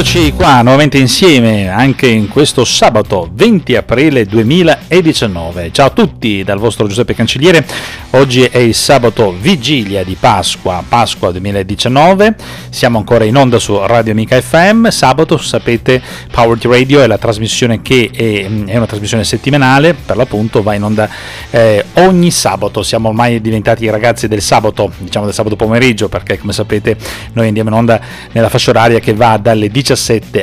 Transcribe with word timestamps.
eccoci 0.00 0.32
qua 0.32 0.62
nuovamente 0.62 0.96
insieme 0.96 1.68
anche 1.68 2.06
in 2.06 2.28
questo 2.28 2.64
sabato 2.64 3.28
20 3.32 3.74
aprile 3.74 4.26
2019. 4.26 5.72
Ciao 5.72 5.86
a 5.86 5.90
tutti 5.90 6.44
dal 6.44 6.60
vostro 6.60 6.86
Giuseppe 6.86 7.16
Cancelliere. 7.16 7.66
Oggi 8.10 8.44
è 8.44 8.58
il 8.58 8.76
sabato 8.76 9.34
vigilia 9.36 10.04
di 10.04 10.14
Pasqua, 10.14 10.84
Pasqua 10.88 11.32
2019. 11.32 12.36
Siamo 12.70 12.98
ancora 12.98 13.24
in 13.24 13.36
onda 13.36 13.58
su 13.58 13.76
Radio 13.76 14.12
Amica 14.12 14.40
FM. 14.40 14.86
Sabato, 14.86 15.36
sapete, 15.36 16.00
Powered 16.30 16.64
Radio 16.66 17.02
è 17.02 17.08
la 17.08 17.18
trasmissione 17.18 17.82
che 17.82 18.08
è, 18.14 18.70
è 18.70 18.76
una 18.76 18.86
trasmissione 18.86 19.24
settimanale, 19.24 19.94
per 19.94 20.16
l'appunto 20.16 20.62
va 20.62 20.74
in 20.74 20.84
onda 20.84 21.08
eh, 21.50 21.84
ogni 21.94 22.30
sabato. 22.30 22.84
Siamo 22.84 23.08
ormai 23.08 23.40
diventati 23.40 23.82
i 23.82 23.90
ragazzi 23.90 24.28
del 24.28 24.42
sabato, 24.42 24.92
diciamo 24.96 25.24
del 25.24 25.34
sabato 25.34 25.56
pomeriggio, 25.56 26.08
perché 26.08 26.38
come 26.38 26.52
sapete 26.52 26.96
noi 27.32 27.48
andiamo 27.48 27.70
in 27.70 27.74
onda 27.74 28.00
nella 28.30 28.48
fascia 28.48 28.70
oraria 28.70 29.00
che 29.00 29.12
va 29.12 29.36
dalle 29.38 29.68
17 29.68 29.86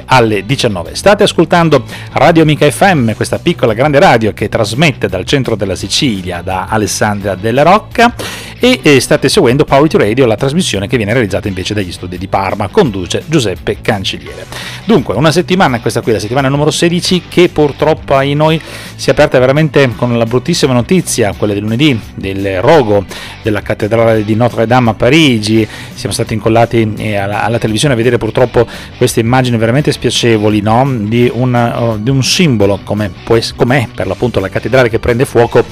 alle 0.06 0.46
19. 0.46 0.96
State 0.96 1.24
ascoltando 1.24 1.84
Radio 2.14 2.42
Amica 2.42 2.70
FM, 2.70 3.12
questa 3.12 3.38
piccola 3.38 3.74
grande 3.74 4.00
radio 4.00 4.34
che 4.34 4.50
trasmette 4.50 5.08
dal 5.08 5.26
centro 5.26 5.56
della 5.56 5.76
Sicilia, 5.76 6.42
da 6.42 6.66
Alessandria 6.68 7.36
della 7.36 7.62
Rocca 7.62 8.14
e, 8.60 8.80
e 8.82 9.00
state 9.00 9.30
seguendo 9.30 9.64
Power 9.64 9.92
Radio, 9.94 10.26
la 10.26 10.36
trasmissione 10.36 10.88
che 10.88 10.98
viene 10.98 11.14
realizzata 11.14 11.48
invece 11.48 11.74
dagli 11.74 11.92
studi 11.92 12.18
di 12.18 12.28
Parma, 12.28 12.70
conduce 12.70 13.24
Giuseppe 13.28 13.78
Cancelliere. 13.82 14.46
Dunque, 14.86 15.14
una 15.16 15.32
settimana, 15.32 15.80
questa 15.80 16.02
qui 16.02 16.14
la 16.14 16.20
settimana 16.20 16.48
numero 16.48 16.72
16 16.72 17.24
che 17.30 17.50
purtroppo 17.50 18.16
ai 18.16 18.34
noi 18.34 18.60
si 18.96 19.10
è 19.10 19.12
aperta 19.12 19.38
veramente 19.38 19.94
con 19.96 20.18
la 20.18 20.26
bruttissima 20.26 20.74
notizia, 20.74 21.34
quella 21.38 21.54
del 21.54 21.62
lunedì, 21.62 22.00
del 22.16 22.62
rogo 22.62 23.06
della 23.44 23.62
cattedrale 23.62 24.24
di 24.24 24.36
Notre 24.36 24.66
Dame 24.66 24.92
a 24.92 24.94
Parigi, 24.94 25.68
siamo 25.96 26.14
stati 26.14 26.34
incollati 26.34 26.94
eh, 26.98 27.16
alla, 27.16 27.44
alla 27.44 27.58
televisione 27.58 27.94
a 27.94 27.98
vedere 27.98 28.18
purtroppo 28.18 28.68
queste 28.98 29.22
immagini 29.22 29.58
veramente 29.58 29.92
spiacevoli 29.92 30.62
no? 30.62 30.88
di, 31.02 31.32
una, 31.34 31.80
uh, 31.80 32.02
di, 32.02 32.10
un 32.10 32.24
simbolo 32.24 32.80
come 32.84 33.12
com'è 33.24 33.88
per 33.94 34.08
l'appunto 34.08 34.40
la 34.40 34.50
cattedrale 34.50 34.90
che 34.90 35.00
prende 35.00 35.26
fuoco 35.26 35.64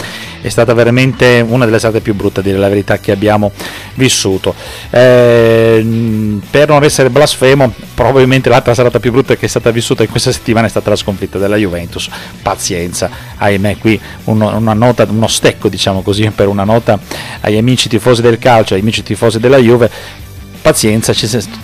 è 0.41 0.49
stata 0.49 0.73
veramente 0.73 1.43
una 1.45 1.65
delle 1.65 1.77
strade 1.77 2.01
più 2.01 2.13
brutte 2.13 2.41
a 2.41 2.43
dire 2.43 2.57
la 2.57 2.67
verità 2.67 2.99
che 2.99 3.11
abbiamo 3.13 3.51
vissuto. 3.93 4.53
Eh, 4.89 6.39
per 6.49 6.67
non 6.67 6.83
essere 6.83 7.09
blasfemo 7.09 7.73
probabilmente 7.93 8.49
l'altra 8.49 8.73
serata 8.73 8.99
più 8.99 9.11
brutta 9.11 9.35
che 9.35 9.45
è 9.45 9.49
stata 9.49 9.71
vissuta 9.71 10.03
in 10.03 10.09
questa 10.09 10.33
settimana 10.33 10.67
è 10.67 10.69
stata 10.69 10.89
la 10.89 10.97
sconfitta 10.97 11.37
della 11.37 11.55
Juventus. 11.55 12.09
Pazienza 12.41 13.09
ahimè 13.43 13.77
qui 13.77 13.99
uno, 14.25 14.55
una 14.55 14.73
nota 14.73 15.05
uno 15.09 15.27
stecco 15.27 15.69
diciamo 15.69 16.01
così 16.01 16.29
per 16.33 16.47
una 16.47 16.63
nota 16.63 16.99
agli 17.41 17.57
amici 17.57 17.89
tifosi 17.89 18.21
del 18.21 18.39
calcio 18.39 18.73
agli 18.73 18.81
amici 18.81 19.03
tifosi 19.03 19.39
della 19.39 19.57
Juve. 19.57 19.89
Pazienza, 20.61 21.11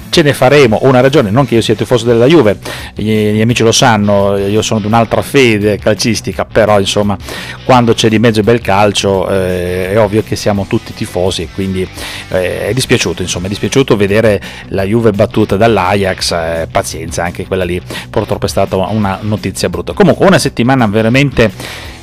ce 0.10 0.22
ne 0.22 0.34
faremo 0.34 0.80
una 0.84 1.00
ragione, 1.02 1.30
non 1.30 1.46
che 1.46 1.56
io 1.56 1.62
sia 1.62 1.76
tifoso 1.76 2.06
della 2.06 2.26
Juve, 2.26 2.58
gli, 2.96 3.40
amici 3.42 3.64
lo 3.64 3.72
sanno, 3.72 4.38
io 4.38 4.62
sono 4.62 4.80
di 4.80 4.88
un'altra 4.88 5.22
fede 5.22 5.78
calcistica, 5.78 6.46
però 6.46 6.80
insomma 6.80 7.18
quando 7.64 7.94
c'è 7.94 8.10
di 8.10 8.20
mezzo 8.20 8.40
il 8.40 8.46
bel 8.46 8.62
calcio 8.62 9.30
eh, 9.30 9.92
è 9.92 10.00
ovvio 10.00 10.24
che 10.24 10.36
siamo 10.36 10.66
tutti 10.68 10.94
tifosi, 10.94 11.50
quindi 11.54 11.88
eh, 12.30 12.68
è 12.68 12.74
dispiaciuto, 12.74 13.22
insomma 13.22 13.46
è 13.46 13.50
dispiaciuto 13.50 13.96
vedere 13.96 14.42
la 14.70 14.84
Juve 14.84 15.12
battuta 15.12 15.56
dall'Ajax, 15.56 16.32
eh, 16.32 16.68
pazienza, 16.72 17.24
anche 17.24 17.46
quella 17.46 17.64
lì 17.64 17.82
purtroppo 18.10 18.46
è 18.46 18.50
stata 18.50 18.76
una 18.76 19.20
notizia 19.22 19.70
brutta. 19.70 19.94
Comunque 19.94 20.26
una 20.26 20.40
settimana 20.40 20.88
veramente 20.88 21.52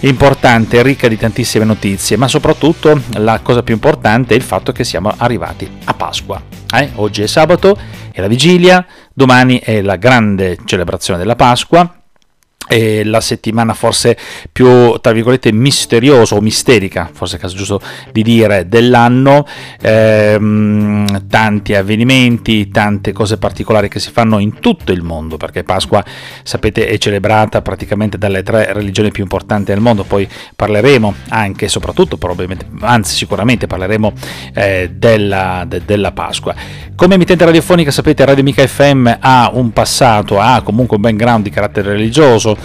importante, 0.01 0.83
ricca 0.83 1.09
di 1.09 1.17
tantissime 1.17 1.65
notizie, 1.65 2.17
ma 2.17 2.29
soprattutto 2.29 3.01
la 3.15 3.41
cosa 3.43 3.63
più 3.63 3.75
importante 3.75 4.35
è 4.35 4.37
il 4.37 4.43
fatto 4.43 4.73
che 4.73 4.85
siamo 4.85 5.13
arrivati 5.17 5.69
a 5.85 5.95
Pasqua. 5.95 6.41
Eh? 6.75 6.91
Oggi 6.97 7.23
è 7.23 7.27
sabato, 7.27 7.79
è 8.17 8.23
la 8.23 8.29
vigilia, 8.29 8.87
domani 9.13 9.59
è 9.59 9.83
la 9.83 9.97
grande 9.97 10.57
celebrazione 10.65 11.19
della 11.19 11.37
Pasqua 11.37 12.03
è 12.67 13.05
la 13.05 13.21
settimana 13.21 13.75
forse 13.75 14.17
più 14.51 14.99
tra 15.01 15.13
virgolette 15.13 15.53
misteriosa 15.53 16.35
o 16.35 16.41
misterica, 16.41 17.09
forse 17.13 17.37
è 17.37 17.41
caso 17.41 17.57
giusto 17.57 17.81
di 18.13 18.23
dire, 18.23 18.69
dell'anno, 18.69 19.47
ehm, 19.81 21.27
tanti 21.29 21.75
avvenimenti, 21.75 22.69
tante 22.69 23.13
cose 23.13 23.39
particolari 23.39 23.89
che 23.89 24.01
si 24.01 24.11
fanno 24.11 24.39
in 24.39 24.59
tutto 24.61 24.93
il 24.93 25.03
mondo, 25.03 25.37
perché 25.37 25.63
Pasqua 25.63 26.05
sapete 26.43 26.87
è 26.87 26.99
celebrata 26.99 27.63
praticamente 27.63 28.19
dalle 28.19 28.43
tre 28.43 28.73
religioni 28.73 29.11
più 29.11 29.23
importanti 29.23 29.73
del 29.73 29.81
mondo, 29.81 30.05
poi 30.05 30.29
parleremo 30.55 31.15
anche 31.29 31.67
e 31.67 31.69
soprattutto 31.69 32.17
probabilmente, 32.17 32.67
anzi 32.81 33.15
sicuramente 33.15 33.67
parleremo 33.67 34.13
eh, 34.55 34.91
della, 34.93 35.65
de, 35.67 35.83
della 35.85 36.13
Pasqua. 36.13 36.55
Come 36.97 37.15
emittente 37.15 37.45
radiofonica 37.45 37.91
sapete 37.91 38.25
Radio 38.25 38.43
Mica 38.43 38.67
FM 38.67 39.17
ha 39.21 39.51
un 39.53 39.71
passato, 39.73 40.41
ha 40.41 40.63
comunque 40.63 40.97
un 40.97 41.03
background 41.03 41.45
di 41.45 41.51
carattere 41.51 41.91
religioso, 41.91 42.56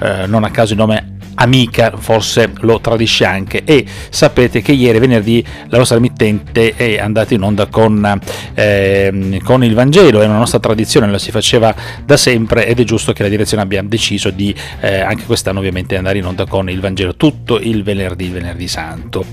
eh, 0.00 0.26
non 0.26 0.44
a 0.44 0.50
caso 0.50 0.72
il 0.72 0.78
nome 0.78 1.16
Amica 1.40 1.92
forse 1.96 2.50
lo 2.60 2.80
tradisce 2.80 3.24
anche. 3.24 3.62
E 3.64 3.84
sapete 4.10 4.60
che 4.60 4.72
ieri 4.72 4.98
venerdì 4.98 5.44
la 5.68 5.78
nostra 5.78 5.96
emittente 5.96 6.74
è 6.74 6.98
andata 6.98 7.34
in 7.34 7.42
onda 7.42 7.66
con, 7.66 8.20
eh, 8.54 9.40
con 9.44 9.64
il 9.64 9.74
Vangelo, 9.74 10.20
è 10.20 10.26
una 10.26 10.38
nostra 10.38 10.58
tradizione, 10.58 11.08
lo 11.08 11.18
si 11.18 11.30
faceva 11.30 11.74
da 12.04 12.16
sempre 12.16 12.66
ed 12.66 12.80
è 12.80 12.84
giusto 12.84 13.12
che 13.12 13.22
la 13.22 13.28
direzione 13.28 13.62
abbia 13.62 13.82
deciso 13.82 14.30
di 14.30 14.54
eh, 14.80 15.00
anche 15.00 15.24
quest'anno 15.24 15.60
ovviamente 15.60 15.96
andare 15.96 16.18
in 16.18 16.24
onda 16.24 16.44
con 16.46 16.68
il 16.68 16.80
Vangelo 16.80 17.14
tutto 17.14 17.58
il 17.58 17.82
venerdì, 17.82 18.24
il 18.24 18.32
venerdì 18.32 18.66
santo. 18.66 19.24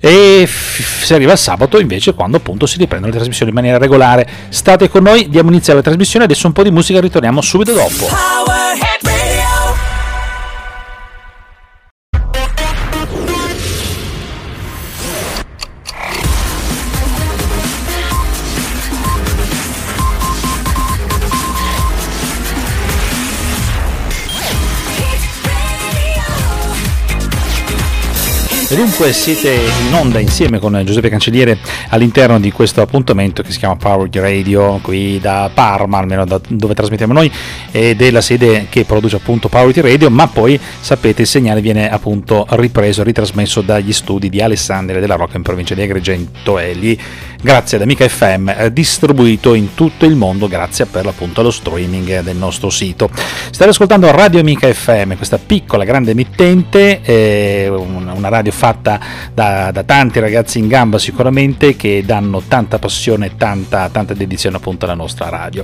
E 0.00 0.46
si 0.46 1.12
arriva 1.12 1.32
al 1.32 1.38
sabato 1.38 1.80
invece 1.80 2.14
quando 2.14 2.36
appunto 2.36 2.66
si 2.66 2.78
riprendono 2.78 3.10
le 3.10 3.16
trasmissioni 3.16 3.50
in 3.50 3.56
maniera 3.56 3.78
regolare. 3.78 4.28
State 4.50 4.88
con 4.88 5.02
noi 5.02 5.28
diamo 5.28 5.48
inizio 5.48 5.72
alla 5.72 5.82
trasmissione 5.82 6.26
adesso 6.26 6.46
un 6.46 6.52
po' 6.52 6.62
di 6.62 6.70
musica 6.70 7.00
ritorniamo 7.00 7.40
subito 7.40 7.72
dopo 7.72 8.06
E 28.70 28.76
dunque 28.76 29.14
siete 29.14 29.50
in 29.88 29.94
onda 29.94 30.18
insieme 30.18 30.58
con 30.58 30.78
Giuseppe 30.84 31.08
Cancelliere 31.08 31.56
all'interno 31.88 32.38
di 32.38 32.52
questo 32.52 32.82
appuntamento 32.82 33.42
che 33.42 33.50
si 33.50 33.56
chiama 33.56 33.76
Power 33.76 34.10
Radio 34.12 34.78
qui 34.82 35.18
da 35.18 35.50
Parma, 35.52 35.96
almeno 35.96 36.26
da 36.26 36.38
dove 36.46 36.74
trasmettiamo 36.74 37.14
noi, 37.14 37.32
ed 37.70 38.02
è 38.02 38.10
la 38.10 38.20
sede 38.20 38.66
che 38.68 38.84
produce 38.84 39.16
appunto 39.16 39.48
Power 39.48 39.74
Radio, 39.74 40.10
ma 40.10 40.26
poi 40.26 40.60
sapete 40.80 41.22
il 41.22 41.28
segnale 41.28 41.62
viene 41.62 41.90
appunto 41.90 42.44
ripreso, 42.50 43.02
ritrasmesso 43.02 43.62
dagli 43.62 43.94
studi 43.94 44.28
di 44.28 44.42
Alessandria 44.42 45.00
della 45.00 45.14
Rocca 45.14 45.38
in 45.38 45.42
provincia 45.44 45.74
di 45.74 45.80
Agrigento 45.80 46.58
e 46.58 46.74
lì 46.74 47.00
grazie 47.40 47.76
ad 47.76 47.84
Amica 47.84 48.08
FM, 48.08 48.48
eh, 48.48 48.72
distribuito 48.72 49.54
in 49.54 49.74
tutto 49.74 50.06
il 50.06 50.16
mondo 50.16 50.48
grazie 50.48 50.86
per 50.86 51.04
l'appunto 51.04 51.40
allo 51.40 51.52
streaming 51.52 52.20
del 52.20 52.36
nostro 52.36 52.68
sito. 52.68 53.08
State 53.50 53.70
ascoltando 53.70 54.10
Radio 54.10 54.40
Amica 54.40 54.72
FM, 54.72 55.14
questa 55.14 55.38
piccola 55.38 55.84
grande 55.84 56.10
emittente, 56.10 57.00
eh, 57.02 57.68
una 57.68 58.28
radio 58.28 58.50
fatta 58.50 58.98
da, 59.32 59.70
da, 59.70 59.84
tanti 59.84 60.18
ragazzi 60.18 60.58
in 60.58 60.66
gamba 60.66 60.98
sicuramente 60.98 61.76
che 61.76 62.02
danno 62.04 62.42
tanta 62.46 62.80
passione, 62.80 63.36
tanta, 63.36 63.88
tanta 63.88 64.14
dedizione 64.14 64.56
appunto 64.56 64.84
alla 64.86 64.94
nostra 64.94 65.28
radio. 65.28 65.62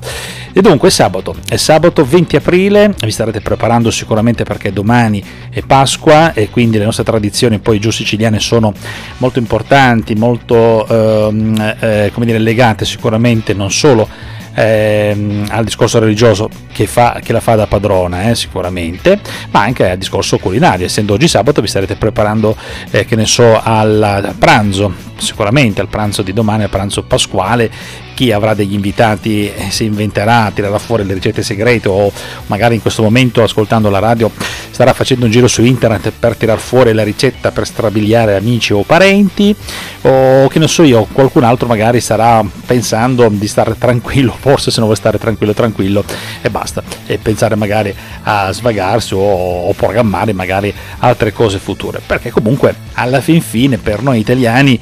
E 0.53 0.61
dunque 0.61 0.89
è 0.89 0.93
sabato, 0.93 1.35
è 1.49 1.57
sabato 1.57 2.05
20 2.05 2.37
aprile, 2.37 2.95
vi 3.01 3.11
starete 3.11 3.41
preparando 3.41 3.91
sicuramente 3.91 4.45
perché 4.45 4.73
domani 4.73 5.23
è 5.51 5.61
Pasqua 5.63 6.35
e 6.35 6.51
quindi 6.51 6.79
le 6.79 6.85
nostre 6.85 7.03
tradizioni 7.03 7.59
poi 7.59 7.81
giù 7.81 7.91
siciliane 7.91 8.39
sono 8.39 8.73
molto 9.19 9.41
importanti, 9.41 10.15
molto... 10.15 10.87
Ehm, 10.87 11.63
eh, 11.73 12.11
come 12.13 12.27
dire, 12.27 12.39
legate 12.39 12.85
sicuramente 12.85 13.55
non 13.55 13.71
solo 13.71 14.09
ehm, 14.55 15.47
al 15.51 15.65
discorso 15.65 15.99
religioso 15.99 16.49
che, 16.73 16.87
fa, 16.87 17.21
che, 17.23 17.33
la 17.33 17.41
fa 17.41 17.55
da 17.55 17.67
padrona 17.67 18.31
eh, 18.31 18.35
sicuramente, 18.35 19.19
ma 19.51 19.63
anche 19.63 19.91
al 19.91 19.99
discorso 19.99 20.39
culinario. 20.39 20.87
Essendo 20.87 21.15
oggi 21.15 21.29
sabato 21.29 21.61
vi 21.61 21.69
starete 21.69 21.97
preparando, 21.97 22.57
eh, 22.91 23.05
che 23.05 23.17
ne 23.17 23.27
so, 23.27 23.61
al 23.63 24.35
pranzo, 24.39 24.93
sicuramente 25.17 25.81
al 25.81 25.89
pranzo 25.89 26.23
di 26.23 26.33
domani, 26.33 26.65
al 26.65 26.71
pranzo 26.71 27.03
pasquale 27.03 27.71
chi 28.15 28.33
avrà 28.33 28.55
degli 28.55 28.73
invitati 28.73 29.53
eh, 29.53 29.71
si 29.71 29.85
inventerà, 29.85 30.51
tirerà 30.55 30.79
fuori 30.79 31.05
le 31.05 31.15
ricette 31.15 31.43
segrete 31.43 31.89
o 31.89 32.11
magari 32.47 32.77
in 32.77 32.83
questo 32.83 33.03
momento 33.03 33.43
ascoltando 33.43 33.91
la 33.91 33.99
radio 33.99 34.31
starà 34.71 34.93
facendo 34.93 35.27
un 35.27 35.31
giro 35.31 35.49
su 35.49 35.63
internet 35.63 36.13
per 36.19 36.37
tirar 36.37 36.59
fuori 36.59 36.93
la 36.93 37.03
ricetta 37.03 37.51
per 37.51 37.67
strabiliare 37.67 38.37
amici 38.37 38.73
o 38.73 38.83
parenti 38.83 39.55
o 40.03 40.49
che 40.49 40.59
ne 40.59 40.69
so 40.69 40.83
io, 40.83 41.07
qualcun 41.11 41.45
altro 41.45 41.67
magari 41.67 42.01
starà 42.01 42.45
pensando 42.67 43.29
di 43.29 43.47
stare 43.47 43.77
tranquillo, 43.79 44.35
forse 44.39 44.71
se 44.71 44.79
non 44.79 44.87
vuole 44.87 45.01
stare 45.01 45.19
tranquillo 45.19 45.53
tranquillo 45.53 46.05
e 46.41 46.51
basta. 46.51 46.83
E 47.07 47.19
pensare 47.19 47.55
magari 47.55 47.95
a 48.23 48.53
svagarsi 48.53 49.15
o, 49.15 49.19
o 49.19 49.73
programmare 49.73 50.33
magari 50.33 50.73
altre 50.99 51.33
cose 51.33 51.59
future 51.59 52.01
perché 52.05 52.31
comunque 52.31 52.75
alla 52.95 53.21
fin 53.21 53.41
fine 53.41 53.79
per 53.79 54.03
noi 54.03 54.19
italiani 54.19 54.81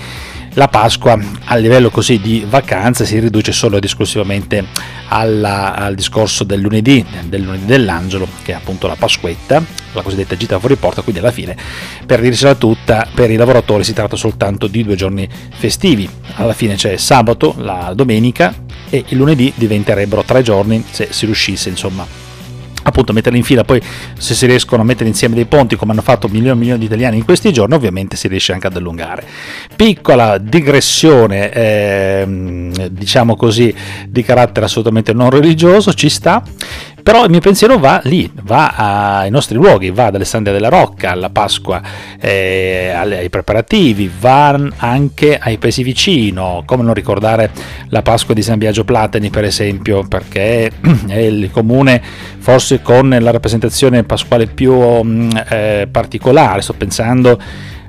la 0.55 0.69
Pasqua 0.69 1.19
a 1.45 1.57
livello 1.57 1.91
così 1.91 2.21
di 2.21 2.45
vacanze 2.49 3.05
si 3.05 3.19
riduce 3.19 3.53
solo 3.53 3.77
ed 3.77 3.85
esclusivamente 3.85 4.67
alla, 5.09 5.75
al 5.75 5.95
discorso 5.95 6.45
del 6.45 6.61
lunedì, 6.61 7.05
del 7.27 7.43
lunedì 7.43 7.65
dell'angelo, 7.65 8.27
che 8.43 8.53
è 8.53 8.55
appunto 8.55 8.87
la 8.87 8.97
Pasquetta, 8.97 9.63
la 9.93 10.03
cosiddetta 10.03 10.37
gita 10.37 10.59
fuori 10.59 10.77
porta, 10.77 11.03
quindi 11.03 11.21
alla 11.21 11.31
fine, 11.31 11.57
per 12.05 12.21
dirsela 12.21 12.55
tutta, 12.55 13.07
per 13.15 13.31
i 13.31 13.37
lavoratori 13.37 13.85
si 13.85 13.93
tratta 13.93 14.17
soltanto 14.17 14.67
di 14.67 14.85
due 14.85 14.97
giorni 14.97 15.29
festivi. 15.55 16.09
Alla 16.35 16.55
fine 16.55 16.75
c'è 16.75 16.97
sabato, 16.97 17.55
la 17.59 17.93
domenica 17.95 18.55
e 18.91 19.05
il 19.09 19.17
lunedì 19.17 19.53
diventerebbero 19.55 20.23
tre 20.23 20.43
giorni 20.43 20.85
se 20.91 21.09
si 21.11 21.25
riuscisse 21.25 21.69
insomma 21.69 22.22
appunto 22.83 23.13
metterli 23.13 23.39
in 23.39 23.45
fila, 23.45 23.65
poi 23.65 23.81
se 24.19 24.35
si 24.35 24.47
riescono 24.47 24.83
a 24.83 24.85
mettere 24.85 25.09
insieme 25.09 25.35
dei 25.35 25.47
ponti 25.47 25.77
come 25.77 25.93
hanno 25.93 26.03
fatto 26.03 26.29
milioni 26.29 26.57
e 26.57 26.61
milioni 26.61 26.79
di 26.81 26.87
italiani 26.87 27.17
in 27.17 27.25
questi 27.25 27.53
giorni, 27.53 27.75
ovviamente 27.75 28.17
si 28.17 28.29
riesce 28.29 28.53
anche 28.53 28.67
ad 28.67 28.77
allungare. 28.77 29.25
Piccola 29.75 30.39
digressione, 30.39 31.53
eh, 31.53 32.89
diciamo 32.91 33.37
così, 33.37 33.75
di 34.09 34.23
carattere 34.23 34.67
assolutamente 34.67 35.13
non 35.13 35.31
religioso, 35.31 35.93
ci 35.95 36.09
sta. 36.09 36.43
Però 37.03 37.25
il 37.25 37.31
mio 37.31 37.41
pensiero 37.41 37.79
va 37.79 38.01
lì, 38.05 38.31
va 38.43 38.75
ai 39.21 39.31
nostri 39.31 39.57
luoghi, 39.57 39.91
va 39.91 40.07
ad 40.07 40.15
Alessandria 40.15 40.55
della 40.55 40.69
Rocca, 40.69 41.11
alla 41.11 41.31
Pasqua, 41.31 41.83
eh, 42.21 42.93
ai 42.95 43.29
preparativi, 43.29 44.11
va 44.21 44.59
anche 44.77 45.39
ai 45.39 45.59
paesi 45.59 45.83
vicino, 45.83 46.63
come 46.65 46.83
non 46.83 46.95
ricordare 46.95 47.51
la 47.89 48.03
Pasqua 48.03 48.35
di 48.35 48.43
San 48.43 48.59
Biagio 48.59 48.85
Platani 48.85 49.31
per 49.31 49.45
esempio, 49.45 50.05
perché 50.07 50.71
è 51.09 51.19
il 51.19 51.51
comune 51.51 52.01
forse 52.39 52.83
con 52.83 53.09
la 53.09 53.31
rappresentazione 53.31 54.05
pasquale 54.05 54.47
più 54.47 54.75
mm, 54.75 55.31
eh, 55.49 55.89
particolare, 55.91 56.63
sto 56.63 56.75
pensando 56.75 57.39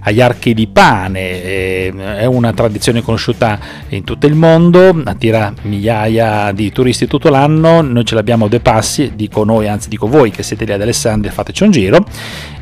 agli 0.04 0.22
archi 0.22 0.54
di 0.54 0.68
pane, 0.68 1.44
eh, 1.44 1.94
è 2.18 2.26
una 2.26 2.54
tradizione 2.54 3.02
conosciuta 3.02 3.60
in 3.90 4.04
tutto 4.04 4.28
il 4.28 4.36
mondo, 4.36 5.02
attira 5.04 5.54
migliaia 5.64 6.52
di 6.52 6.72
turisti 6.72 7.08
tutto 7.08 7.30
l'anno, 7.30 7.82
noi 7.82 8.06
ce 8.06 8.16
l'abbiamo 8.16 8.48
due 8.48 8.60
passi, 8.60 9.14
dico 9.16 9.44
noi, 9.44 9.68
anzi 9.68 9.90
dico 9.90 10.08
voi 10.08 10.32
che 10.32 10.44
siete 10.44 10.66
lì 10.66 10.74
ad 10.74 10.82
Alessandria, 10.82 11.32
fateci 11.32 11.64
un 11.64 11.72
giro 11.72 12.06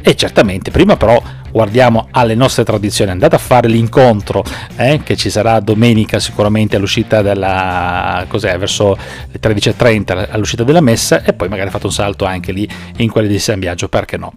e 0.01 0.15
certamente 0.15 0.71
prima 0.71 0.97
però 0.97 1.21
guardiamo 1.51 2.07
alle 2.11 2.35
nostre 2.35 2.63
tradizioni, 2.63 3.11
andate 3.11 3.35
a 3.35 3.39
fare 3.39 3.67
l'incontro 3.67 4.43
eh, 4.75 5.01
che 5.03 5.15
ci 5.15 5.29
sarà 5.29 5.59
domenica 5.59 6.19
sicuramente 6.19 6.75
all'uscita 6.75 7.21
della 7.21 8.25
cos'è, 8.27 8.57
verso 8.57 8.97
le 9.31 9.39
13.30 9.39 10.27
all'uscita 10.31 10.63
della 10.63 10.81
messa 10.81 11.23
e 11.23 11.33
poi 11.33 11.49
magari 11.49 11.69
fate 11.69 11.85
un 11.85 11.93
salto 11.93 12.25
anche 12.25 12.51
lì 12.51 12.67
in 12.97 13.09
quelli 13.09 13.27
di 13.27 13.39
San 13.39 13.59
Biagio, 13.59 13.87
perché 13.87 14.17
no? 14.17 14.33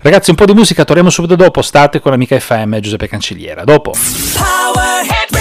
Ragazzi 0.00 0.30
un 0.30 0.36
po' 0.36 0.44
di 0.44 0.54
musica, 0.54 0.84
torniamo 0.84 1.10
subito 1.10 1.36
dopo, 1.36 1.62
state 1.62 2.00
con 2.00 2.12
l'amica 2.12 2.38
FM 2.38 2.78
Giuseppe 2.78 3.08
Cancelliera, 3.08 3.64
dopo. 3.64 3.92
Power 4.34 5.37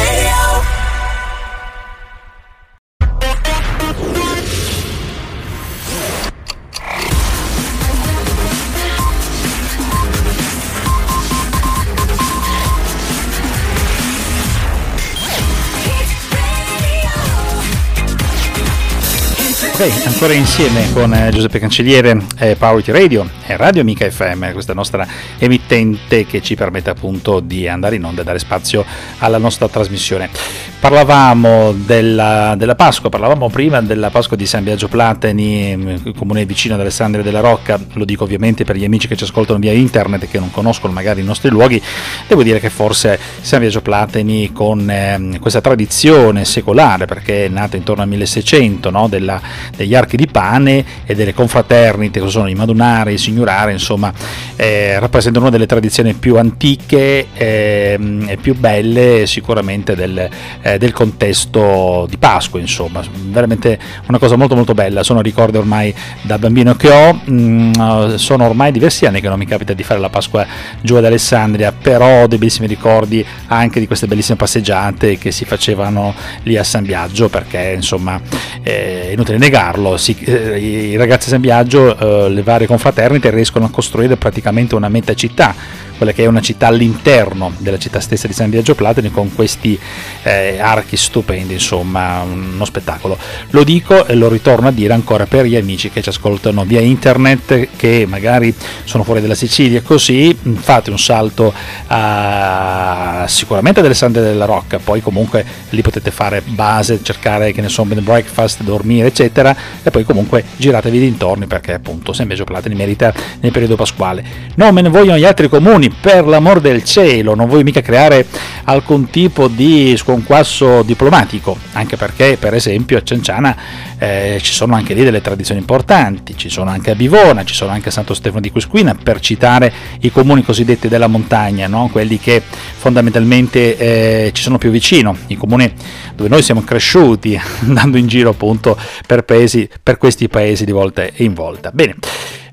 Ok, 19.79 20.07
ancora 20.07 20.33
insieme 20.33 20.91
con 20.91 21.13
eh, 21.13 21.29
Giuseppe 21.29 21.59
Cancelliere, 21.59 22.19
eh, 22.39 22.55
Powerity 22.55 22.91
Radio 22.91 23.29
e 23.45 23.55
Radio 23.55 23.81
Amica 23.81 24.09
FM, 24.09 24.51
questa 24.51 24.73
nostra 24.73 25.05
emittente 25.37 26.25
che 26.25 26.41
ci 26.41 26.55
permette 26.55 26.89
appunto 26.89 27.39
di 27.39 27.67
andare 27.67 27.95
in 27.95 28.03
onda 28.03 28.21
e 28.21 28.23
dare 28.23 28.39
spazio 28.39 28.83
alla 29.19 29.37
nostra 29.37 29.69
trasmissione. 29.69 30.31
Parlavamo 30.79 31.73
della, 31.73 32.53
della 32.55 32.75
Pasqua, 32.75 33.09
parlavamo 33.09 33.49
prima 33.49 33.81
della 33.81 34.11
Pasqua 34.11 34.37
di 34.37 34.45
San 34.45 34.63
Biagio 34.63 34.87
Platani, 34.87 35.75
mm, 35.75 35.95
comune 36.15 36.45
vicino 36.45 36.75
ad 36.75 36.81
Alessandria 36.81 37.23
della 37.23 37.39
Rocca, 37.39 37.79
lo 37.93 38.05
dico 38.05 38.25
ovviamente 38.25 38.63
per 38.63 38.75
gli 38.75 38.83
amici 38.83 39.07
che 39.07 39.15
ci 39.15 39.23
ascoltano 39.23 39.57
via 39.57 39.71
internet 39.71 40.23
e 40.23 40.27
che 40.27 40.37
non 40.37 40.51
conoscono 40.51 40.93
magari 40.93 41.21
i 41.21 41.23
nostri 41.23 41.49
luoghi, 41.49 41.81
devo 42.27 42.43
dire 42.43 42.59
che 42.59 42.69
forse 42.69 43.19
San 43.41 43.59
Biagio 43.59 43.81
Platani 43.81 44.51
con 44.53 44.87
eh, 44.87 45.39
questa 45.39 45.61
tradizione 45.61 46.45
secolare, 46.45 47.05
perché 47.05 47.45
è 47.45 47.49
nata 47.49 47.75
intorno 47.75 48.03
al 48.03 48.07
1600, 48.09 48.89
no? 48.91 49.07
della 49.07 49.41
degli 49.75 49.95
archi 49.95 50.15
di 50.15 50.27
pane 50.27 50.85
e 51.05 51.15
delle 51.15 51.33
confraternite, 51.33 52.21
che 52.21 52.29
sono 52.29 52.47
i 52.47 52.55
madunari, 52.55 53.13
i 53.13 53.17
signorari, 53.17 53.71
insomma, 53.71 54.13
eh, 54.55 54.99
rappresentano 54.99 55.45
una 55.45 55.53
delle 55.53 55.65
tradizioni 55.65 56.13
più 56.13 56.37
antiche 56.37 57.27
eh, 57.33 57.99
e 58.27 58.37
più 58.37 58.55
belle 58.55 59.25
sicuramente 59.25 59.95
del, 59.95 60.29
eh, 60.67 60.77
del, 60.77 60.91
contesto 60.91 62.05
di 62.09 62.17
Pasqua, 62.17 62.59
insomma, 62.59 63.01
veramente 63.29 63.79
una 64.07 64.17
cosa 64.17 64.35
molto 64.35 64.55
molto 64.55 64.73
bella, 64.73 65.03
sono 65.03 65.21
ricordi 65.21 65.57
ormai 65.57 65.93
da 66.23 66.37
bambino 66.37 66.75
che 66.75 66.89
ho, 66.89 67.21
mm, 67.29 68.15
sono 68.15 68.45
ormai 68.45 68.71
diversi 68.71 69.05
anni 69.05 69.21
che 69.21 69.29
non 69.29 69.37
mi 69.39 69.45
capita 69.45 69.73
di 69.73 69.83
fare 69.83 69.99
la 69.99 70.09
Pasqua 70.09 70.45
giù 70.81 70.95
ad 70.95 71.05
Alessandria, 71.05 71.71
però 71.71 72.23
ho 72.23 72.27
dei 72.27 72.37
bellissimi 72.37 72.67
ricordi 72.67 73.25
anche 73.47 73.79
di 73.79 73.87
queste 73.87 74.07
bellissime 74.07 74.35
passeggiate 74.37 75.17
che 75.17 75.31
si 75.31 75.45
facevano 75.45 76.13
lì 76.43 76.57
a 76.57 76.63
San 76.63 76.83
Biagio, 76.83 77.29
perché 77.29 77.73
insomma 77.75 78.19
è 78.61 79.09
inutile 79.11 79.37
negarlo, 79.37 79.95
si, 79.97 80.15
eh, 80.19 80.59
i 80.59 80.95
ragazzi 80.97 81.25
di 81.25 81.31
San 81.31 81.41
Biagio, 81.41 82.25
eh, 82.25 82.29
le 82.29 82.43
varie 82.43 82.67
confraternite 82.67 83.29
riescono 83.29 83.65
a 83.65 83.69
costruire 83.69 84.17
praticamente 84.17 84.75
una 84.75 84.89
meta 84.89 85.13
città 85.13 85.85
quella 85.97 86.11
che 86.11 86.23
è 86.23 86.27
una 86.27 86.41
città 86.41 86.67
all'interno 86.67 87.53
della 87.57 87.77
città 87.77 87.99
stessa 87.99 88.27
di 88.27 88.33
San 88.33 88.49
Biagio 88.49 88.75
Platini 88.75 89.11
con 89.11 89.33
questi 89.33 89.77
eh, 90.23 90.59
archi 90.59 90.95
stupendi, 90.95 91.53
insomma 91.53 92.21
uno 92.21 92.65
spettacolo. 92.65 93.17
Lo 93.49 93.63
dico 93.63 94.05
e 94.05 94.15
lo 94.15 94.29
ritorno 94.29 94.67
a 94.67 94.71
dire 94.71 94.93
ancora 94.93 95.25
per 95.25 95.45
gli 95.45 95.55
amici 95.55 95.89
che 95.89 96.01
ci 96.01 96.09
ascoltano 96.09 96.63
via 96.63 96.79
internet 96.79 97.69
che 97.75 98.05
magari 98.07 98.53
sono 98.83 99.03
fuori 99.03 99.21
dalla 99.21 99.35
Sicilia 99.35 99.81
così 99.81 100.37
fate 100.55 100.89
un 100.89 100.99
salto 100.99 101.53
a, 101.87 103.25
sicuramente 103.27 103.79
ad 103.79 103.85
Alessandria 103.85 104.23
della 104.23 104.45
Rocca, 104.45 104.79
poi 104.79 105.01
comunque 105.01 105.45
lì 105.69 105.81
potete 105.81 106.11
fare 106.11 106.41
base, 106.45 106.99
cercare 107.01 107.51
che 107.51 107.61
ne 107.61 107.69
so, 107.69 107.85
bed 107.85 108.01
breakfast, 108.01 108.63
dormire 108.63 109.07
eccetera 109.07 109.55
e 109.83 109.89
poi 109.91 110.03
comunque 110.03 110.43
giratevi 110.57 110.99
dintorni 110.99 111.47
perché 111.47 111.73
appunto 111.73 112.13
San 112.13 112.27
Biagio 112.27 112.43
Platini 112.43 112.75
merita 112.75 113.13
nel 113.39 113.51
periodo 113.51 113.75
pasquale. 113.75 114.23
Non 114.55 114.73
me 114.73 114.81
ne 114.81 114.89
vogliono 114.89 115.17
gli 115.17 115.25
altri 115.25 115.49
comuni 115.49 115.86
per 115.89 116.25
l'amor 116.25 116.59
del 116.59 116.83
cielo, 116.83 117.35
non 117.35 117.47
voglio 117.47 117.63
mica 117.63 117.81
creare 117.81 118.25
alcun 118.65 119.09
tipo 119.09 119.47
di 119.47 119.95
sconquasso 119.97 120.83
diplomatico, 120.83 121.57
anche 121.73 121.97
perché 121.97 122.37
per 122.37 122.53
esempio 122.53 122.97
a 122.97 123.03
Cianciana 123.03 123.55
eh, 123.97 124.39
ci 124.41 124.53
sono 124.53 124.75
anche 124.75 124.93
lì 124.93 125.03
delle 125.03 125.21
tradizioni 125.21 125.59
importanti, 125.59 126.37
ci 126.37 126.49
sono 126.49 126.69
anche 126.69 126.91
a 126.91 126.95
Bivona, 126.95 127.43
ci 127.43 127.53
sono 127.53 127.71
anche 127.71 127.89
a 127.89 127.91
Santo 127.91 128.13
Stefano 128.13 128.41
di 128.41 128.51
Quisquina, 128.51 128.95
per 129.01 129.19
citare 129.19 129.71
i 130.01 130.11
comuni 130.11 130.43
cosiddetti 130.43 130.87
della 130.87 131.07
montagna, 131.07 131.67
no? 131.67 131.89
quelli 131.91 132.19
che 132.19 132.41
fondamentalmente 132.41 133.77
eh, 133.77 134.31
ci 134.33 134.41
sono 134.41 134.57
più 134.57 134.69
vicino, 134.69 135.15
i 135.27 135.35
comuni 135.35 135.71
dove 136.15 136.29
noi 136.29 136.41
siamo 136.41 136.63
cresciuti 136.63 137.39
andando 137.65 137.97
in 137.97 138.07
giro 138.07 138.29
appunto 138.29 138.77
per, 139.05 139.23
paesi, 139.23 139.67
per 139.81 139.97
questi 139.97 140.27
paesi 140.27 140.65
di 140.65 140.71
volta 140.71 141.07
in 141.15 141.33
volta. 141.33 141.71
Bene. 141.71 141.95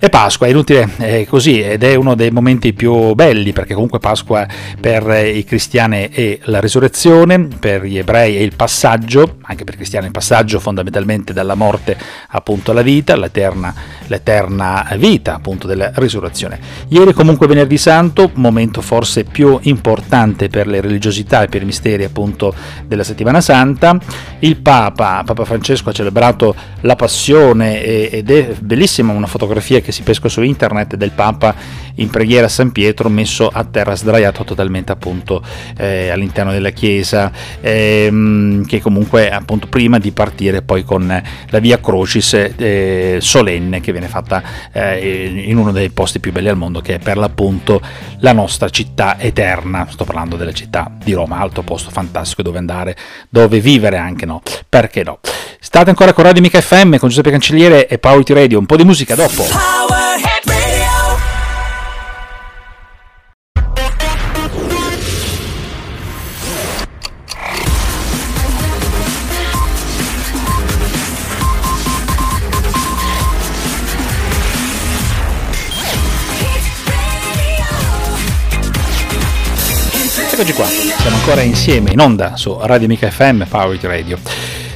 E 0.05 0.11
Pasqua, 0.11 0.47
è 0.47 0.51
inutile 0.51 0.87
è 0.99 1.25
così, 1.27 1.63
ed 1.63 1.83
è 1.83 1.95
uno 1.95 2.15
dei 2.15 2.31
momenti 2.31 2.75
più 2.75 3.15
belli, 3.15 3.55
perché 3.55 3.73
comunque 3.73 4.01
Pasqua 4.01 4.47
per 4.79 5.09
i 5.35 5.45
cristiani 5.45 6.11
è 6.11 6.41
la 6.43 6.61
risurrezione, 6.61 7.49
per 7.59 7.85
gli 7.85 7.97
ebrei 7.97 8.37
è 8.37 8.41
il 8.41 8.55
passaggio, 8.55 9.37
anche 9.41 9.65
per 9.65 9.73
i 9.73 9.77
cristiani 9.79 10.05
il 10.05 10.13
passaggio 10.13 10.61
fondamentalmente 10.61 11.33
dalla 11.33 11.55
morte 11.55 11.97
appunto 12.29 12.73
alla 12.73 12.83
vita, 12.83 13.17
l'eterna, 13.17 13.75
l'eterna 14.09 14.87
vita 14.99 15.37
appunto 15.37 15.67
della 15.67 15.91
risurrezione. 15.95 16.61
Ieri 16.89 17.15
comunque 17.15 17.47
venerdì 17.47 17.79
santo, 17.79 18.31
momento 18.35 18.83
forse 18.83 19.25
più 19.25 19.59
importante 19.63 20.51
per 20.51 20.67
le 20.67 20.83
religiosità 20.83 21.45
e 21.45 21.49
per 21.49 21.63
i 21.63 21.65
misteri 21.65 22.05
appunto 22.05 22.55
della 22.87 23.05
settimana 23.05 23.41
santa, 23.41 23.99
il 24.41 24.57
Papa, 24.57 25.23
Papa 25.25 25.47
Francesco 25.47 25.89
ha 25.89 25.95
celebrato 25.95 26.55
la 26.83 26.95
passione 26.95 27.83
ed 27.83 28.31
è 28.31 28.55
bellissima 28.61 29.15
una 29.15 29.27
fotografia 29.27 29.81
che 29.81 29.93
si 29.95 30.03
pesca 30.03 30.29
su 30.29 30.43
internet 30.43 30.97
del 30.97 31.13
Papa 31.13 31.55
in 31.97 32.11
preghiera 32.11 32.47
a 32.47 32.49
San 32.49 32.73
Pietro 32.73 33.09
messo 33.09 33.49
a 33.49 33.65
terra 33.65 33.95
sdraiato 33.95 34.45
totalmente 34.45 34.93
appunto 34.93 35.43
eh, 35.77 36.09
all'interno 36.09 36.53
della 36.53 36.71
chiesa 36.71 37.31
ehm, 37.61 38.65
che 38.67 38.81
comunque 38.81 39.31
appunto 39.31 39.67
prima 39.67 39.99
di 39.99 40.11
partire 40.13 40.63
poi 40.63 40.83
con 40.85 41.23
la 41.49 41.59
via 41.59 41.79
Crocis 41.81 42.53
eh, 42.57 43.19
solenne 43.21 43.81
che 43.81 43.93
viene 43.93 44.09
fatta 44.09 44.43
eh, 44.73 45.45
in 45.47 45.57
uno 45.57 45.73
dei 45.73 45.91
posti 45.91 46.21
più 46.21 46.33
belli 46.33 46.49
al 46.49 46.57
mondo 46.57 46.81
che 46.81 46.95
è 46.95 46.99
per 46.99 47.17
l'appunto 47.17 47.81
la 48.19 48.33
nostra 48.33 48.69
città 48.69 49.19
eterna. 49.19 49.87
Sto 49.91 50.05
parlando 50.05 50.37
della 50.37 50.53
città 50.53 50.91
di 51.03 51.13
Roma 51.13 51.39
alto 51.39 51.63
posto 51.63 51.91
fantastico 51.91 52.43
dove 52.43 52.59
andare 52.59 52.97
dove 53.29 53.61
vivere 53.61 53.97
anche 53.97 54.27
no? 54.27 54.43
Perché 54.69 55.03
no? 55.03 55.21
State 55.61 55.91
ancora 55.91 56.13
con 56.13 56.25
Radio 56.25 56.43
Mica 56.43 56.61
FM 56.61 56.97
con 56.97 57.09
Giuseppe 57.09 57.31
Cancelliere 57.31 57.87
e 57.87 57.99
Power 57.99 58.23
Radio 58.29 58.59
un 58.59 58.67
po' 58.67 58.77
di 58.77 58.85
musica 58.85 59.15
dopo 59.15 59.94
Eccoci 80.35 80.53
qua, 80.53 80.67
siamo 80.67 81.15
ancora 81.15 81.43
insieme 81.43 81.93
in 81.93 82.01
onda 82.01 82.37
su 82.37 82.59
Radio 82.61 82.89
Mica 82.89 83.09
FM 83.09 83.45
Power 83.45 83.79
Radio. 83.83 84.19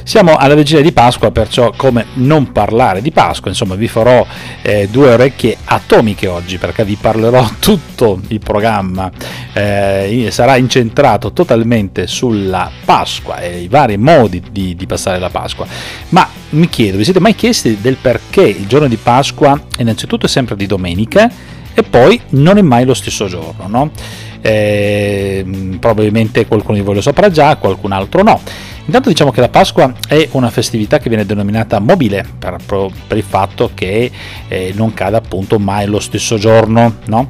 Siamo 0.03 0.37
alla 0.37 0.55
vigilia 0.55 0.81
di 0.81 0.93
Pasqua, 0.93 1.31
perciò 1.31 1.73
come 1.75 2.05
non 2.13 2.53
parlare 2.53 3.01
di 3.01 3.11
Pasqua, 3.11 3.49
insomma 3.49 3.75
vi 3.75 3.89
farò 3.89 4.25
eh, 4.61 4.87
due 4.89 5.11
orecchie 5.11 5.57
atomiche 5.65 6.27
oggi 6.27 6.57
perché 6.57 6.85
vi 6.85 6.95
parlerò 6.95 7.45
tutto 7.59 8.21
il 8.29 8.39
programma, 8.39 9.11
eh, 9.51 10.29
sarà 10.31 10.55
incentrato 10.55 11.33
totalmente 11.33 12.07
sulla 12.07 12.71
Pasqua 12.85 13.39
e 13.39 13.59
i 13.59 13.67
vari 13.67 13.97
modi 13.97 14.41
di, 14.49 14.77
di 14.77 14.85
passare 14.85 15.19
la 15.19 15.29
Pasqua. 15.29 15.67
Ma 16.09 16.25
mi 16.51 16.69
chiedo, 16.69 16.95
vi 16.95 17.03
siete 17.03 17.19
mai 17.19 17.35
chiesti 17.35 17.81
del 17.81 17.97
perché 17.97 18.43
il 18.43 18.65
giorno 18.65 18.87
di 18.87 18.95
Pasqua 18.95 19.61
innanzitutto 19.77 20.25
è 20.25 20.29
sempre 20.29 20.55
di 20.55 20.67
domenica 20.67 21.29
e 21.73 21.83
poi 21.83 22.19
non 22.29 22.57
è 22.57 22.61
mai 22.61 22.85
lo 22.85 22.93
stesso 22.93 23.27
giorno, 23.27 23.67
no? 23.67 23.91
Eh, 24.41 25.45
probabilmente 25.79 26.45
qualcuno 26.45 26.77
di 26.77 26.83
voi 26.83 26.95
lo 26.95 27.01
saprà 27.01 27.29
già, 27.29 27.55
qualcun 27.57 27.91
altro 27.91 28.23
no. 28.23 28.39
Intanto 28.85 29.09
diciamo 29.09 29.29
che 29.29 29.41
la 29.41 29.49
Pasqua 29.49 29.93
è 30.07 30.29
una 30.31 30.49
festività 30.49 30.97
che 30.97 31.09
viene 31.09 31.25
denominata 31.25 31.79
mobile 31.79 32.25
per, 32.39 32.57
per 32.65 33.17
il 33.17 33.23
fatto 33.23 33.69
che 33.75 34.09
eh, 34.47 34.73
non 34.75 34.95
cade 34.95 35.15
appunto 35.15 35.59
mai 35.59 35.85
lo 35.85 35.99
stesso 35.99 36.37
giorno, 36.37 36.97
no? 37.05 37.27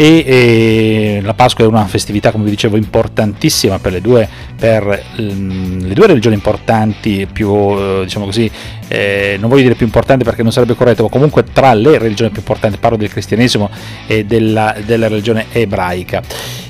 E, 0.00 0.24
e, 0.26 1.20
la 1.22 1.34
Pasqua 1.34 1.62
è 1.62 1.66
una 1.66 1.84
festività 1.84 2.30
come 2.30 2.44
vi 2.44 2.50
dicevo 2.50 2.78
importantissima 2.78 3.78
per 3.78 3.92
le 3.92 4.00
due, 4.00 4.26
per, 4.58 5.02
um, 5.18 5.86
le 5.86 5.92
due 5.92 6.06
religioni 6.06 6.34
importanti 6.34 7.28
più 7.30 7.50
uh, 7.50 8.02
diciamo 8.04 8.24
così 8.24 8.50
eh, 8.88 9.36
non 9.38 9.50
voglio 9.50 9.62
dire 9.62 9.74
più 9.74 9.84
importanti 9.84 10.24
perché 10.24 10.42
non 10.42 10.52
sarebbe 10.52 10.74
corretto 10.74 11.02
ma 11.02 11.10
comunque 11.10 11.44
tra 11.52 11.74
le 11.74 11.98
religioni 11.98 12.30
più 12.30 12.40
importanti 12.40 12.78
parlo 12.78 12.96
del 12.96 13.10
cristianesimo 13.10 13.68
e 14.06 14.24
della, 14.24 14.74
della 14.86 15.06
religione 15.06 15.46
ebraica. 15.52 16.22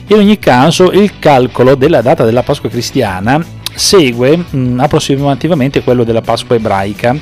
In 0.09 0.17
ogni 0.17 0.41
caso 0.41 0.91
il 0.91 1.21
calcolo 1.21 1.77
della 1.77 2.03
data 2.03 2.25
della 2.25 2.43
Pasqua 2.43 2.69
cristiana 2.69 3.41
segue 3.73 4.37
mh, 4.39 4.81
approssimativamente 4.81 5.85
quello 5.85 6.03
della 6.03 6.21
Pasqua 6.21 6.57
ebraica 6.57 7.17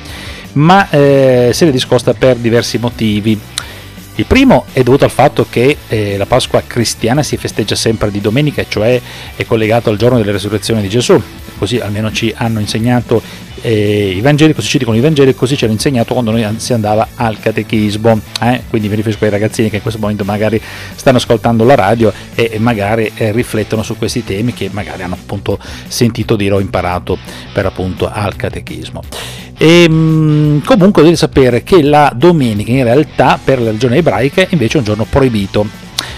ma 0.53 0.89
eh, 0.89 1.51
se 1.53 1.65
ne 1.65 1.71
discosta 1.71 2.15
per 2.15 2.37
diversi 2.37 2.79
motivi 2.79 3.39
il 4.19 4.25
primo 4.25 4.65
è 4.73 4.83
dovuto 4.83 5.05
al 5.05 5.11
fatto 5.11 5.45
che 5.49 5.77
eh, 5.87 6.17
la 6.17 6.25
Pasqua 6.25 6.61
cristiana 6.67 7.23
si 7.23 7.37
festeggia 7.37 7.75
sempre 7.75 8.11
di 8.11 8.19
domenica, 8.19 8.65
cioè 8.67 9.01
è 9.33 9.45
collegato 9.45 9.89
al 9.89 9.95
giorno 9.95 10.17
della 10.17 10.33
resurrezione 10.33 10.81
di 10.81 10.89
Gesù, 10.89 11.21
così 11.59 11.77
almeno 11.77 12.11
ci 12.11 12.33
hanno 12.35 12.59
insegnato 12.59 13.21
eh, 13.61 14.13
i 14.15 14.21
Vangeli, 14.21 14.53
così 14.53 14.67
ci 14.67 14.77
dicono 14.77 14.95
i 14.97 15.01
Vangeli, 15.01 15.35
così 15.35 15.57
ci 15.57 15.65
hanno 15.65 15.73
insegnato 15.73 16.13
quando 16.13 16.31
noi 16.31 16.47
si 16.57 16.73
andava 16.73 17.09
al 17.15 17.39
catechismo. 17.39 18.19
Eh? 18.41 18.63
Quindi 18.69 18.87
mi 18.87 18.95
riferisco 18.95 19.25
ai 19.25 19.29
ragazzini 19.29 19.69
che 19.69 19.77
in 19.77 19.81
questo 19.81 19.99
momento 19.99 20.23
magari 20.23 20.61
stanno 20.95 21.17
ascoltando 21.17 21.63
la 21.65 21.75
radio 21.75 22.11
e, 22.33 22.49
e 22.53 22.59
magari 22.59 23.11
eh, 23.15 23.31
riflettono 23.31 23.83
su 23.83 23.97
questi 23.97 24.23
temi 24.23 24.53
che 24.53 24.69
magari 24.71 25.03
hanno 25.03 25.15
appunto 25.15 25.59
sentito 25.87 26.35
dire 26.35 26.55
o 26.55 26.59
imparato 26.59 27.17
per 27.53 27.65
appunto 27.65 28.09
al 28.09 28.35
catechismo. 28.35 29.01
E, 29.57 29.83
ehm, 29.83 30.63
comunque 30.63 31.01
dovete 31.01 31.17
sapere 31.17 31.63
che 31.63 31.83
la 31.83 32.13
domenica 32.15 32.71
in 32.71 32.83
realtà 32.83 33.37
per 33.43 33.59
la 33.59 33.65
religione 33.65 33.97
ebraica 33.97 34.47
invece 34.49 34.75
è 34.75 34.79
un 34.79 34.85
giorno 34.85 35.05
proibito, 35.09 35.63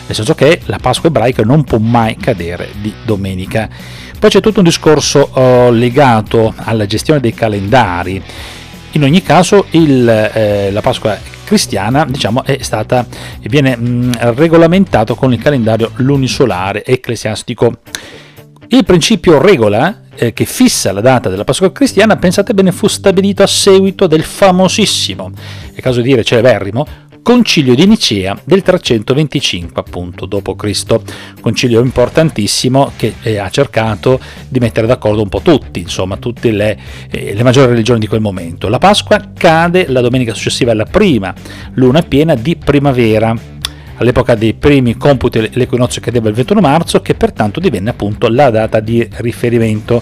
nel 0.05 0.15
senso 0.15 0.35
che 0.35 0.61
la 0.65 0.77
Pasqua 0.79 1.09
ebraica 1.09 1.43
non 1.43 1.63
può 1.63 1.79
mai 1.79 2.15
cadere 2.17 2.69
di 2.79 2.93
domenica. 3.03 3.67
Poi 4.21 4.29
c'è 4.29 4.39
tutto 4.39 4.59
un 4.59 4.65
discorso 4.65 5.31
uh, 5.33 5.71
legato 5.71 6.53
alla 6.55 6.85
gestione 6.85 7.19
dei 7.19 7.33
calendari. 7.33 8.21
In 8.91 9.01
ogni 9.01 9.23
caso 9.23 9.65
il, 9.71 10.07
eh, 10.07 10.69
la 10.69 10.81
Pasqua 10.81 11.17
cristiana 11.43 12.05
diciamo, 12.05 12.43
è 12.43 12.61
stata, 12.61 13.03
viene 13.39 13.75
mh, 13.75 13.83
mm, 13.83 14.11
regolamentato 14.35 15.15
con 15.15 15.33
il 15.33 15.41
calendario 15.41 15.93
lunisolare 15.95 16.85
ecclesiastico. 16.85 17.79
Il 18.67 18.83
principio 18.83 19.41
regola 19.41 20.01
eh, 20.13 20.33
che 20.33 20.45
fissa 20.45 20.91
la 20.91 21.01
data 21.01 21.27
della 21.27 21.43
Pasqua 21.43 21.71
cristiana, 21.71 22.15
pensate 22.17 22.53
bene, 22.53 22.71
fu 22.71 22.85
stabilito 22.85 23.41
a 23.41 23.47
seguito 23.47 24.05
del 24.05 24.21
famosissimo, 24.21 25.31
è 25.73 25.81
caso 25.81 25.99
di 25.99 26.09
dire 26.09 26.23
celeberrimo, 26.23 26.85
concilio 27.23 27.75
di 27.75 27.85
Nicea 27.85 28.37
del 28.43 28.61
325 28.61 29.81
appunto 29.81 30.25
d.C. 30.25 30.99
concilio 31.39 31.81
importantissimo 31.81 32.91
che 32.95 33.13
eh, 33.21 33.37
ha 33.37 33.49
cercato 33.49 34.19
di 34.47 34.59
mettere 34.59 34.87
d'accordo 34.87 35.21
un 35.21 35.29
po' 35.29 35.41
tutti, 35.41 35.79
insomma 35.79 36.17
tutte 36.17 36.51
le, 36.51 36.77
eh, 37.09 37.33
le, 37.33 37.43
maggiori 37.43 37.71
religioni 37.71 37.99
di 37.99 38.07
quel 38.07 38.21
momento. 38.21 38.69
La 38.69 38.79
Pasqua 38.79 39.31
cade 39.33 39.87
la 39.87 40.01
domenica 40.01 40.33
successiva 40.33 40.71
alla 40.71 40.85
prima 40.85 41.33
luna 41.73 42.01
piena 42.01 42.35
di 42.35 42.55
primavera 42.55 43.35
all'epoca 44.01 44.33
dei 44.33 44.55
primi 44.55 44.97
computi 44.97 45.49
l'equinozio 45.53 46.01
cadeva 46.01 46.27
il 46.27 46.35
21 46.35 46.59
marzo, 46.59 47.01
che 47.01 47.13
pertanto 47.13 47.59
divenne 47.59 47.91
appunto 47.91 48.27
la 48.29 48.49
data 48.49 48.79
di 48.79 49.07
riferimento. 49.17 50.01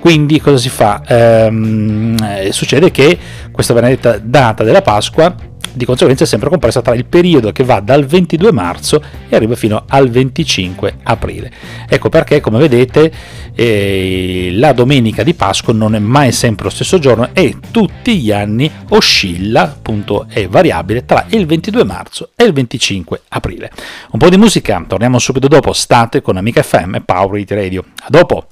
Quindi 0.00 0.40
cosa 0.40 0.56
si 0.56 0.68
fa? 0.68 1.02
Ehm, 1.06 2.16
eh, 2.22 2.52
succede 2.52 2.90
che 2.90 3.18
questa 3.50 3.74
benedetta 3.74 4.18
data 4.18 4.64
della 4.64 4.80
Pasqua 4.80 5.34
di 5.72 5.84
conseguenza 5.84 6.24
è 6.24 6.26
sempre 6.26 6.48
compresa 6.48 6.82
tra 6.82 6.94
il 6.94 7.04
periodo 7.04 7.52
che 7.52 7.64
va 7.64 7.80
dal 7.80 8.04
22 8.06 8.52
marzo 8.52 9.02
e 9.28 9.36
arriva 9.36 9.54
fino 9.54 9.84
al 9.88 10.10
25 10.10 10.98
aprile. 11.02 11.52
Ecco 11.88 12.08
perché, 12.08 12.40
come 12.40 12.58
vedete, 12.58 13.12
eh, 13.54 14.50
la 14.52 14.72
domenica 14.72 15.22
di 15.22 15.34
Pasqua 15.34 15.72
non 15.72 15.94
è 15.94 15.98
mai 15.98 16.32
sempre 16.32 16.64
lo 16.64 16.70
stesso 16.70 16.98
giorno 16.98 17.30
e 17.32 17.56
tutti 17.70 18.18
gli 18.18 18.32
anni 18.32 18.70
oscilla, 18.90 19.62
appunto 19.62 20.26
è 20.28 20.48
variabile, 20.48 21.04
tra 21.04 21.26
il 21.28 21.46
22 21.46 21.84
marzo 21.84 22.30
e 22.36 22.44
il 22.44 22.52
25 22.52 23.22
aprile. 23.28 23.70
Un 24.10 24.18
po' 24.18 24.28
di 24.28 24.36
musica, 24.36 24.84
torniamo 24.86 25.18
subito 25.18 25.48
dopo, 25.48 25.72
state 25.72 26.22
con 26.22 26.36
Amica 26.36 26.62
FM 26.62 26.96
e 26.96 27.00
Power 27.00 27.44
Radio. 27.48 27.84
A 28.00 28.06
dopo! 28.08 28.46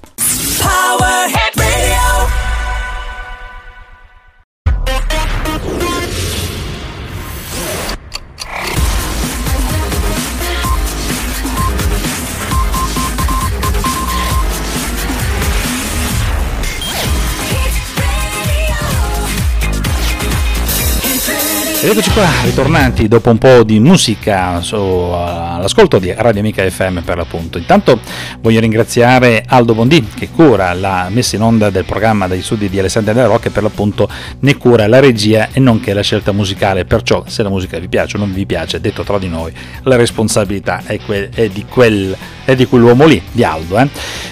Ed 21.86 21.92
eccoci 21.92 22.10
qua, 22.10 22.26
ritornanti 22.42 23.06
dopo 23.06 23.30
un 23.30 23.38
po' 23.38 23.62
di 23.62 23.78
musica 23.78 24.60
su, 24.60 24.74
all'ascolto 24.74 26.00
di 26.00 26.12
Radio 26.12 26.40
Amica 26.40 26.68
FM 26.68 27.02
per 27.02 27.16
l'appunto. 27.16 27.58
Intanto 27.58 28.00
voglio 28.40 28.58
ringraziare 28.58 29.44
Aldo 29.46 29.72
Bondi 29.72 30.04
che 30.12 30.28
cura 30.28 30.72
la 30.74 31.06
messa 31.10 31.36
in 31.36 31.42
onda 31.42 31.70
del 31.70 31.84
programma 31.84 32.26
dai 32.26 32.42
studi 32.42 32.68
di 32.68 32.80
Alessandria 32.80 33.14
della 33.14 33.28
Rocca 33.28 33.46
e 33.46 33.50
per 33.52 33.62
l'appunto 33.62 34.10
ne 34.40 34.56
cura 34.56 34.88
la 34.88 34.98
regia 34.98 35.50
e 35.52 35.60
nonché 35.60 35.94
la 35.94 36.00
scelta 36.00 36.32
musicale. 36.32 36.86
Perciò 36.86 37.22
se 37.28 37.44
la 37.44 37.50
musica 37.50 37.78
vi 37.78 37.86
piace 37.86 38.16
o 38.16 38.18
non 38.18 38.32
vi 38.32 38.46
piace, 38.46 38.80
detto 38.80 39.04
tra 39.04 39.20
di 39.20 39.28
noi, 39.28 39.52
la 39.84 39.94
responsabilità 39.94 40.82
è, 40.86 40.98
que- 40.98 41.28
è 41.32 41.48
di, 41.48 41.66
quel, 41.68 42.16
è 42.44 42.56
di 42.56 42.66
quell'uomo 42.66 43.06
lì, 43.06 43.22
di 43.30 43.44
Aldo. 43.44 43.78
Eh? 43.78 43.88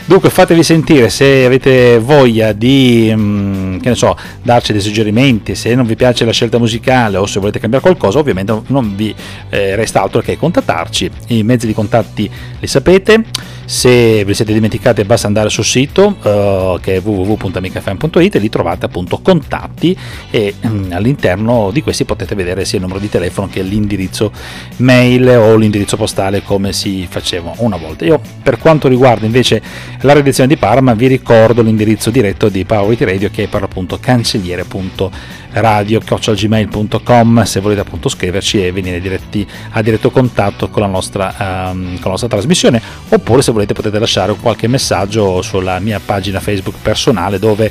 Dunque 0.07 0.29
fatevi 0.29 0.65
sentire 0.65 1.09
se 1.09 1.45
avete 1.45 2.01
voglia 2.01 2.51
di, 2.51 3.13
mh, 3.15 3.21
mm, 3.21 3.79
che 3.79 3.91
ne 3.91 3.95
so, 3.95 4.17
darci 4.43 4.73
dei 4.73 4.81
suggerimenti, 4.81 5.55
se 5.55 5.73
non 5.77 5.87
vi 5.87 5.95
piace 5.95 6.25
la 6.25 6.33
scelta 6.33 6.59
musicale 6.59 7.17
o 7.17 7.27
se 7.27 7.43
volete 7.45 7.61
cambiare 7.61 7.85
qualcosa, 7.85 8.19
ovviamente 8.19 8.63
non 8.67 8.95
vi 8.97 9.15
eh, 9.51 9.77
resta 9.77 10.03
altro 10.03 10.21
che 10.21 10.37
contattarci. 10.37 11.11
I 11.29 11.43
mezzi 11.43 11.67
di 11.67 11.75
contatti 11.75 12.31
li 12.59 12.67
sapete, 12.67 13.25
se 13.65 14.25
vi 14.25 14.35
siete 14.35 14.53
dimenticati 14.53 15.05
basta 15.05 15.27
andare 15.27 15.49
sul 15.49 15.65
sito 15.65 16.17
uh, 16.23 16.79
che 16.81 16.97
è 16.97 17.01
www.amicafm.it 17.03 18.35
e 18.35 18.39
lì 18.39 18.49
trovate 18.49 18.87
appunto 18.87 19.19
contatti 19.19 19.97
e 20.31 20.55
um, 20.63 20.89
all'interno 20.91 21.71
di 21.73 21.83
questi 21.83 22.05
potete 22.05 22.35
vedere 22.35 22.65
sia 22.65 22.79
il 22.79 22.85
numero 22.85 23.01
di 23.01 23.09
telefono 23.09 23.49
che 23.49 23.63
l'indirizzo 23.63 24.33
mail 24.77 25.29
o 25.29 25.57
l'indirizzo 25.57 25.97
postale 25.97 26.43
come 26.43 26.73
si 26.73 27.07
faceva 27.09 27.53
una 27.59 27.77
volta. 27.77 28.05
Io 28.05 28.21
per 28.43 28.59
quanto 28.59 28.89
riguarda 28.89 29.25
invece 29.25 29.63
la 30.01 30.13
redazione 30.13 30.49
di 30.49 30.57
Parma 30.57 30.95
vi 30.95 31.07
ricordo 31.07 31.63
l'indirizzo 31.63 32.11
diretto 32.11 32.49
di 32.49 32.65
Power 32.65 32.99
Radio 32.99 33.31
che 33.31 33.45
è 33.45 33.49
per 33.49 33.63
l'appunto 33.63 33.99
cancelliere.com 33.99 35.11
radio.gmail.com 35.55 37.45
se 37.45 37.61
volete 37.61 37.81
appunto 37.81 38.09
scriverci 38.09 38.65
e 38.67 38.73
venire 38.73 39.01
diretti, 39.01 39.47
a 39.71 39.83
diretto 39.83 40.11
contatto 40.11 40.69
con 40.69 40.83
la, 40.83 40.89
nostra, 40.89 41.35
um, 41.39 41.93
con 41.95 42.03
la 42.05 42.11
nostra 42.11 42.29
trasmissione 42.29 42.81
oppure 43.09 43.43
se 43.43 43.53
volete 43.53 43.73
potete 43.73 43.99
lasciare 43.99 44.35
qualche 44.35 44.67
messaggio 44.67 45.43
sulla 45.43 45.79
mia 45.79 46.01
pagina 46.05 46.41
Facebook 46.41 46.77
personale 46.83 47.39
dove 47.39 47.71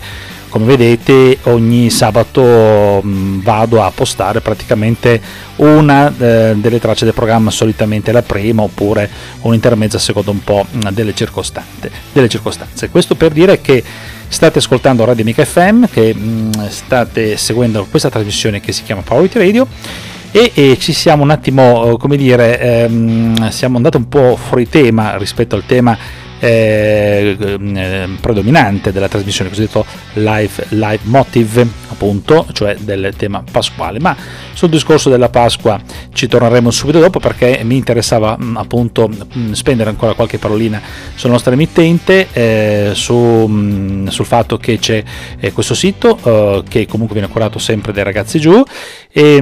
come 0.54 0.66
vedete 0.66 1.40
ogni 1.46 1.90
sabato 1.90 3.02
vado 3.04 3.82
a 3.82 3.90
postare 3.90 4.40
praticamente 4.40 5.20
una 5.56 6.14
eh, 6.16 6.54
delle 6.56 6.80
tracce 6.80 7.06
del 7.06 7.16
programma 7.16 7.50
solitamente 7.50 8.12
la 8.12 8.22
prima 8.22 8.62
oppure 8.62 9.10
un 9.42 9.56
intermezzo 9.56 9.98
a 9.98 10.00
secondo 10.00 10.30
un 10.30 10.44
po' 10.44 10.68
delle 10.92 12.30
circostanze. 12.30 12.90
questo 12.92 13.16
per 13.16 13.32
dire 13.32 13.62
che 13.62 13.84
State 14.34 14.58
ascoltando 14.58 15.06
Radio 15.06 15.22
Amica 15.22 15.46
FM, 15.46 15.84
che 15.92 16.12
mm, 16.12 16.52
state 16.68 17.38
seguendo 17.38 17.86
questa 17.88 18.10
trasmissione 18.10 18.60
che 18.60 18.72
si 18.72 18.82
chiama 18.82 19.02
Power 19.02 19.30
Radio. 19.32 19.68
E, 20.32 20.52
e, 20.56 20.78
ci 20.80 20.92
siamo 20.92 21.22
un 21.22 21.30
attimo, 21.30 21.96
come 21.98 22.18
dire, 22.18 22.60
ehm, 22.60 23.50
siamo 23.50 23.78
andati 23.78 23.98
un 23.98 24.10
po' 24.10 24.36
fuori 24.36 24.68
tema 24.68 25.18
rispetto 25.18 25.56
al 25.56 25.68
tema 25.68 25.96
eh, 26.44 27.38
eh, 27.40 28.10
predominante 28.20 28.92
della 28.92 29.08
trasmissione, 29.08 29.50
cosiddetto 29.50 29.86
live, 30.16 30.66
live 30.70 31.00
motive, 31.04 31.66
appunto, 31.88 32.46
cioè 32.52 32.76
del 32.76 33.14
tema 33.16 33.42
pasquale. 33.50 34.00
Ma 34.02 34.14
sul 34.52 34.68
discorso 34.68 35.10
della 35.10 35.30
Pasqua 35.30 35.80
ci 36.12 36.28
torneremo 36.28 36.70
subito 36.70 37.00
dopo 37.00 37.20
perché 37.20 37.62
mi 37.64 37.78
interessava 37.78 38.36
mh, 38.38 38.44
mm, 38.44 38.58
appunto 38.58 39.08
mh, 39.08 39.40
mm, 39.40 39.52
spendere 39.54 39.90
ancora 39.90 40.16
qualche 40.16 40.38
parolina 40.38 40.82
sul 41.16 41.30
nostro 41.30 41.54
emittente, 41.54 42.28
eh, 42.34 42.92
su, 42.94 43.16
mh, 43.16 43.54
mm, 43.54 44.08
sul 44.08 44.26
fatto 44.26 44.58
che 44.58 44.80
c'è 44.80 45.02
eh, 45.40 45.54
questo 45.54 45.74
sito 45.74 46.62
che 46.68 46.86
comunque 46.88 47.16
viene 47.18 47.32
curato 47.32 47.58
sempre 47.58 47.94
dai 47.94 48.04
ragazzi 48.04 48.40
giù 48.40 48.62
e 49.12 49.40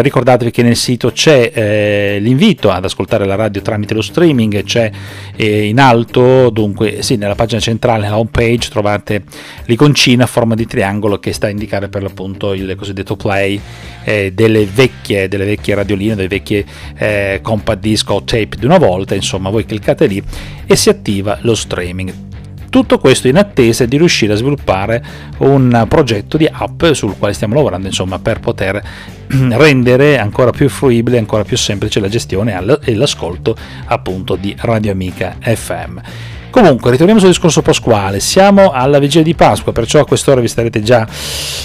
ricordatevi 0.00 0.50
che 0.50 0.62
nel 0.62 0.76
sito 0.76 1.10
c'è 1.12 2.18
l'invito 2.20 2.70
ad 2.70 2.84
ascoltare 2.84 3.24
la 3.24 3.34
radio 3.34 3.62
tramite 3.62 3.94
lo 3.94 4.02
streaming, 4.02 4.64
c'è 4.64 4.90
in 5.36 5.78
alto 5.78 6.23
dunque 6.50 7.02
sì, 7.02 7.16
nella 7.16 7.34
pagina 7.34 7.60
centrale, 7.60 8.02
nella 8.02 8.18
home 8.18 8.30
page, 8.30 8.68
trovate 8.68 9.22
l'iconcina 9.66 10.24
a 10.24 10.26
forma 10.26 10.54
di 10.54 10.66
triangolo 10.66 11.18
che 11.18 11.32
sta 11.32 11.46
a 11.46 11.50
indicare 11.50 11.88
per 11.88 12.02
l'appunto 12.02 12.52
il 12.52 12.74
cosiddetto 12.76 13.16
play 13.16 13.60
eh, 14.04 14.32
delle, 14.32 14.66
vecchie, 14.66 15.28
delle 15.28 15.44
vecchie 15.44 15.74
radioline, 15.74 16.14
delle 16.14 16.28
vecchie 16.28 16.64
eh, 16.96 17.40
compact 17.42 17.80
disc 17.80 18.10
o 18.10 18.22
tape 18.22 18.56
di 18.58 18.64
una 18.64 18.78
volta, 18.78 19.14
insomma 19.14 19.50
voi 19.50 19.64
cliccate 19.64 20.06
lì 20.06 20.22
e 20.66 20.76
si 20.76 20.88
attiva 20.88 21.38
lo 21.42 21.54
streaming. 21.54 22.33
Tutto 22.74 22.98
questo 22.98 23.28
in 23.28 23.36
attesa 23.36 23.84
di 23.84 23.96
riuscire 23.96 24.32
a 24.32 24.36
sviluppare 24.36 25.00
un 25.38 25.86
progetto 25.88 26.36
di 26.36 26.48
app 26.50 26.84
sul 26.86 27.16
quale 27.16 27.32
stiamo 27.32 27.54
lavorando, 27.54 27.86
insomma, 27.86 28.18
per 28.18 28.40
poter 28.40 28.82
rendere 29.28 30.18
ancora 30.18 30.50
più 30.50 30.68
fruibile, 30.68 31.18
ancora 31.18 31.44
più 31.44 31.56
semplice 31.56 32.00
la 32.00 32.08
gestione 32.08 32.60
e 32.82 32.96
l'ascolto 32.96 33.56
appunto 33.84 34.34
di 34.34 34.56
Radio 34.58 34.90
Amica 34.90 35.36
FM. 35.40 35.98
Comunque, 36.54 36.92
ritorniamo 36.92 37.18
sul 37.18 37.30
discorso 37.30 37.62
pasquale. 37.62 38.20
Siamo 38.20 38.70
alla 38.70 39.00
vigilia 39.00 39.24
di 39.24 39.34
Pasqua, 39.34 39.72
perciò 39.72 39.98
a 39.98 40.06
quest'ora 40.06 40.40
vi 40.40 40.46
starete 40.46 40.82
già 40.82 41.04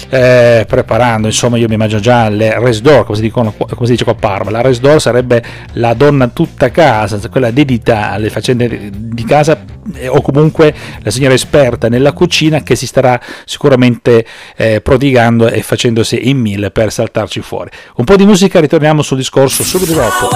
eh, 0.08 0.64
preparando. 0.66 1.28
Insomma, 1.28 1.58
io 1.58 1.68
mi 1.68 1.74
immagino 1.74 2.00
già 2.00 2.28
le 2.28 2.58
resdor, 2.58 3.04
come 3.04 3.14
si, 3.14 3.22
dicono, 3.22 3.54
come 3.56 3.86
si 3.86 3.92
dice 3.92 4.02
qua 4.02 4.14
a 4.14 4.16
Parma. 4.16 4.50
La 4.50 4.62
resdor 4.62 5.00
sarebbe 5.00 5.44
la 5.74 5.94
donna 5.94 6.26
tutta 6.26 6.72
casa, 6.72 7.20
quella 7.28 7.52
dedita 7.52 8.10
alle 8.10 8.30
faccende 8.30 8.90
di 8.92 9.24
casa 9.24 9.64
eh, 9.94 10.08
o 10.08 10.20
comunque 10.22 10.74
la 11.02 11.10
signora 11.12 11.34
esperta 11.34 11.88
nella 11.88 12.10
cucina 12.10 12.64
che 12.64 12.74
si 12.74 12.88
starà 12.88 13.20
sicuramente 13.44 14.26
eh, 14.56 14.80
prodigando 14.80 15.46
e 15.46 15.62
facendosi 15.62 16.28
in 16.28 16.38
mille 16.38 16.72
per 16.72 16.90
saltarci 16.90 17.40
fuori. 17.42 17.70
Un 17.94 18.04
po' 18.04 18.16
di 18.16 18.24
musica, 18.24 18.58
ritorniamo 18.58 19.02
sul 19.02 19.18
discorso 19.18 19.62
subito 19.62 19.92
dopo. 19.92 20.30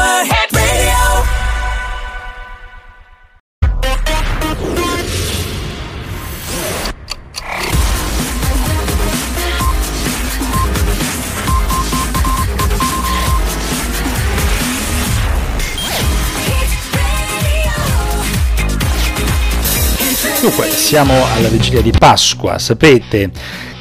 Dunque, 20.45 20.69
siamo 20.69 21.15
alla 21.33 21.49
vigilia 21.49 21.81
di 21.81 21.91
Pasqua, 21.91 22.59
sapete 22.59 23.31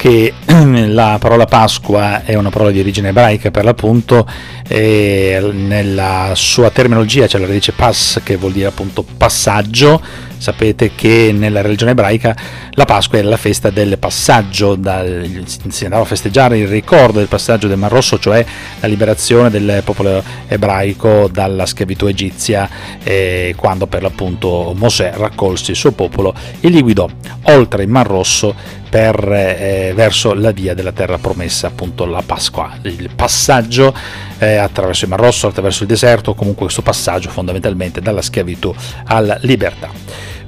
che 0.04 0.34
la 0.90 1.16
parola 1.18 1.46
Pasqua 1.46 2.26
è 2.26 2.34
una 2.36 2.50
parola 2.50 2.72
di 2.72 2.80
origine 2.82 3.08
ebraica 3.08 3.52
per 3.52 3.64
l'appunto 3.64 4.28
e 4.68 5.40
nella 5.54 6.32
sua 6.36 6.70
terminologia 6.72 7.26
c'è 7.26 7.38
la 7.38 7.46
radice 7.46 7.72
pas 7.72 8.20
che 8.22 8.36
vuol 8.36 8.52
dire 8.52 8.68
appunto 8.68 9.06
passaggio. 9.16 10.02
Sapete 10.38 10.92
che 10.94 11.32
nella 11.34 11.62
religione 11.62 11.92
ebraica 11.92 12.36
la 12.72 12.84
Pasqua 12.84 13.18
era 13.18 13.30
la 13.30 13.38
festa 13.38 13.70
del 13.70 13.98
passaggio, 13.98 14.76
dal, 14.76 15.46
si 15.70 15.86
andava 15.86 16.04
a 16.04 16.06
festeggiare 16.06 16.58
il 16.58 16.68
ricordo 16.68 17.20
del 17.20 17.30
passaggio 17.30 17.70
del 17.70 17.78
Mar 17.78 17.92
Rosso, 17.92 18.20
cioè 18.20 18.46
la 18.82 18.88
liberazione 18.90 19.50
del 19.50 19.84
popolo 19.86 20.22
ebraico 20.50 21.30
dalla 21.32 21.66
schiavitù 21.66 22.08
egizia, 22.08 22.70
eh, 23.04 23.54
quando 23.56 23.88
per 23.88 24.02
l'appunto 24.02 24.74
Mosè 24.76 25.14
raccolse 25.16 25.72
il 25.72 25.78
suo 25.78 25.94
popolo 25.94 26.34
e 26.60 26.68
li 26.68 26.82
guidò 26.82 27.08
oltre 27.44 27.84
il 27.84 27.90
Mar 27.90 28.08
Rosso 28.08 28.82
per, 28.94 29.28
eh, 29.28 29.92
verso 29.96 30.36
la 30.36 30.52
via 30.52 30.76
della 30.76 30.92
terra 30.92 31.18
promessa, 31.18 31.66
appunto 31.66 32.06
la 32.06 32.22
Pasqua, 32.24 32.78
il 32.84 33.10
passaggio 33.16 33.92
eh, 34.38 34.58
attraverso 34.58 35.06
il 35.06 35.10
Mar 35.10 35.20
Rosso, 35.20 35.48
attraverso 35.48 35.82
il 35.82 35.90
deserto, 35.90 36.36
comunque 36.36 36.66
questo 36.66 36.84
passaggio 36.84 37.32
fondamentalmente 37.32 38.02
dalla 38.02 38.22
schiavitù 38.22 38.72
alla 39.06 39.36
libertà. 39.42 39.90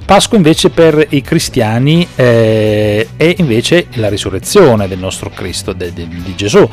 Pasqua 0.06 0.36
invece 0.36 0.70
per 0.70 1.04
i 1.10 1.20
cristiani 1.20 2.06
eh, 2.14 3.08
è 3.16 3.34
invece 3.38 3.88
la 3.94 4.08
risurrezione 4.08 4.86
del 4.86 5.00
nostro 5.00 5.30
Cristo, 5.30 5.72
de, 5.72 5.92
de, 5.92 6.06
di 6.06 6.34
Gesù. 6.36 6.66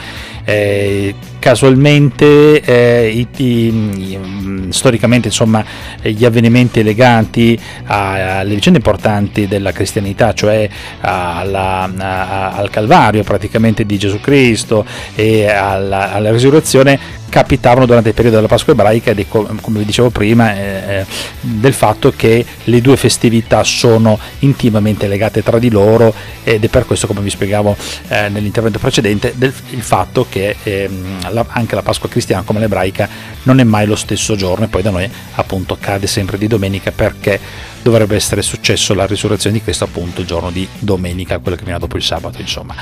Eh, 0.45 1.15
casualmente, 1.39 2.61
eh, 2.61 3.09
i, 3.09 3.27
i, 3.37 4.17
mm, 4.17 4.69
storicamente, 4.69 5.29
insomma, 5.29 5.65
gli 6.03 6.23
avvenimenti 6.23 6.83
legati 6.83 7.59
alle 7.85 8.53
vicende 8.53 8.77
importanti 8.77 9.47
della 9.47 9.71
cristianità, 9.71 10.33
cioè 10.33 10.69
alla, 11.01 11.91
a, 11.97 12.51
al 12.51 12.69
Calvario 12.69 13.23
praticamente 13.23 13.83
di 13.83 13.97
Gesù 13.97 14.19
Cristo 14.21 14.85
e 15.15 15.49
alla, 15.49 16.13
alla 16.13 16.31
risurrezione, 16.31 17.21
capitavano 17.33 17.87
durante 17.87 18.09
il 18.09 18.13
periodo 18.13 18.35
della 18.35 18.47
Pasqua 18.47 18.73
ebraica 18.73 19.09
e 19.09 19.27
come 19.27 19.79
vi 19.79 19.85
dicevo 19.85 20.11
prima 20.11 20.55
eh, 20.55 20.99
eh, 20.99 21.05
del 21.41 21.73
fatto 21.73 22.13
che 22.15 22.45
le 22.65 22.79
due 22.79 22.95
festività 22.95 23.63
sono 23.63 24.19
intimamente 24.39 25.07
legate 25.07 25.41
tra 25.41 25.57
di 25.57 25.71
loro 25.71 26.13
ed 26.43 26.63
è 26.63 26.67
per 26.67 26.85
questo 26.85 27.07
come 27.07 27.21
vi 27.21 27.31
spiegavo 27.31 27.75
eh, 28.09 28.29
nell'intervento 28.29 28.77
precedente 28.77 29.33
del, 29.35 29.51
il 29.71 29.81
fatto 29.81 30.27
che 30.29 30.57
ehm, 30.61 31.31
la, 31.31 31.43
anche 31.49 31.73
la 31.73 31.81
Pasqua 31.81 32.07
cristiana 32.07 32.43
come 32.43 32.59
l'ebraica 32.59 33.09
non 33.43 33.59
è 33.59 33.63
mai 33.63 33.87
lo 33.87 33.95
stesso 33.95 34.35
giorno 34.35 34.65
e 34.65 34.67
poi 34.67 34.83
da 34.83 34.91
noi 34.91 35.09
appunto 35.33 35.75
cade 35.79 36.05
sempre 36.05 36.37
di 36.37 36.45
domenica 36.45 36.91
perché 36.91 37.39
dovrebbe 37.81 38.15
essere 38.15 38.43
successo 38.43 38.93
la 38.93 39.07
risurrezione 39.07 39.57
di 39.57 39.63
Cristo 39.63 39.85
appunto 39.85 40.21
il 40.21 40.27
giorno 40.27 40.51
di 40.51 40.67
domenica 40.77 41.39
quello 41.39 41.57
che 41.57 41.63
viene 41.63 41.79
dopo 41.79 41.97
il 41.97 42.03
sabato 42.03 42.39
insomma. 42.39 42.75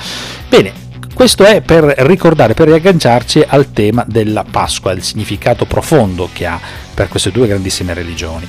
Bene 0.50 0.91
questo 1.14 1.44
è 1.44 1.62
per 1.62 1.84
ricordare, 2.00 2.54
per 2.54 2.68
riagganciarci 2.68 3.44
al 3.48 3.72
tema 3.72 4.04
della 4.08 4.44
Pasqua, 4.50 4.92
il 4.92 5.04
significato 5.04 5.66
profondo 5.66 6.30
che 6.32 6.46
ha 6.46 6.60
per 6.94 7.08
queste 7.08 7.32
due 7.32 7.48
grandissime 7.48 7.94
religioni. 7.94 8.48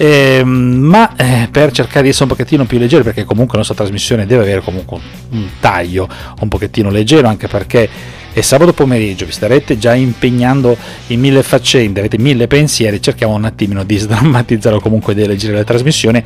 Eh, 0.00 0.44
ma 0.44 1.16
eh, 1.16 1.48
per 1.50 1.72
cercare 1.72 2.02
di 2.02 2.10
essere 2.10 2.24
un 2.24 2.30
pochettino 2.30 2.64
più 2.64 2.78
leggero, 2.78 3.02
perché 3.02 3.24
comunque 3.24 3.54
la 3.54 3.64
nostra 3.64 3.74
trasmissione 3.74 4.26
deve 4.26 4.42
avere 4.42 4.60
comunque 4.60 5.00
un 5.30 5.48
taglio 5.58 6.08
un 6.40 6.48
pochettino 6.48 6.90
leggero, 6.90 7.26
anche 7.26 7.48
perché 7.48 7.88
e 8.38 8.42
sabato 8.42 8.72
pomeriggio 8.72 9.26
vi 9.26 9.32
starete 9.32 9.78
già 9.78 9.94
impegnando 9.94 10.76
in 11.08 11.18
mille 11.18 11.42
faccende, 11.42 11.98
avete 11.98 12.18
mille 12.18 12.46
pensieri, 12.46 13.02
cerchiamo 13.02 13.34
un 13.34 13.44
attimino 13.44 13.82
di 13.82 13.96
sdrammatizzare 13.96 14.76
o 14.76 14.80
comunque 14.80 15.12
di 15.12 15.26
leggere 15.26 15.54
la 15.54 15.64
trasmissione 15.64 16.22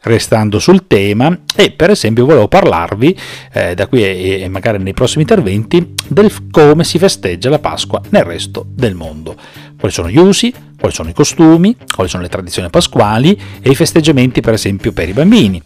restando 0.00 0.58
sul 0.58 0.88
tema 0.88 1.38
e 1.54 1.70
per 1.70 1.90
esempio 1.90 2.24
volevo 2.24 2.48
parlarvi 2.48 3.16
eh, 3.52 3.74
da 3.76 3.86
qui 3.86 4.02
e, 4.02 4.40
e 4.40 4.48
magari 4.48 4.82
nei 4.82 4.92
prossimi 4.92 5.22
interventi 5.22 5.94
del 6.08 6.32
come 6.50 6.82
si 6.82 6.98
festeggia 6.98 7.48
la 7.48 7.60
Pasqua 7.60 8.00
nel 8.08 8.24
resto 8.24 8.66
del 8.68 8.96
mondo. 8.96 9.36
Quali 9.82 9.92
sono 9.92 10.10
gli 10.10 10.16
usi, 10.16 10.54
quali 10.82 10.94
sono 10.94 11.10
i 11.10 11.12
costumi, 11.12 11.76
quali 11.92 12.08
sono 12.08 12.22
le 12.22 12.28
tradizioni 12.28 12.68
pasquali 12.68 13.40
e 13.60 13.70
i 13.70 13.74
festeggiamenti 13.76 14.40
per 14.40 14.54
esempio 14.54 14.92
per 14.92 15.08
i 15.08 15.12
bambini. 15.12 15.62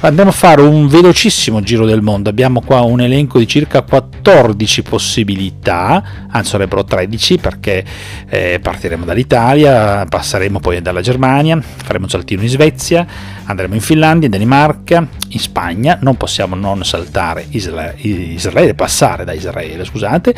Andiamo 0.00 0.30
a 0.30 0.32
fare 0.32 0.60
un 0.60 0.88
velocissimo 0.88 1.60
giro 1.62 1.86
del 1.86 2.02
mondo, 2.02 2.28
abbiamo 2.28 2.60
qua 2.60 2.82
un 2.82 3.00
elenco 3.00 3.38
di 3.38 3.46
circa 3.48 3.82
14 3.82 4.82
possibilità, 4.82 6.26
anzi 6.30 6.50
sarebbero 6.50 6.84
13 6.84 7.38
perché 7.38 7.84
eh, 8.28 8.58
partiremo 8.60 9.04
dall'Italia, 9.04 10.04
passeremo 10.04 10.60
poi 10.60 10.82
dalla 10.82 11.00
Germania, 11.00 11.60
faremo 11.60 12.04
un 12.04 12.10
saltino 12.10 12.42
in 12.42 12.48
Svezia, 12.48 13.06
andremo 13.44 13.74
in 13.74 13.80
Finlandia, 13.80 14.26
in 14.26 14.32
Danimarca, 14.32 15.06
in 15.28 15.38
Spagna, 15.40 15.98
non 16.02 16.16
possiamo 16.16 16.54
non 16.54 16.84
saltare 16.84 17.46
Isra- 17.50 17.94
Israele, 17.96 18.74
passare 18.74 19.24
da 19.24 19.32
Israele, 19.32 19.84
scusate, 19.84 20.34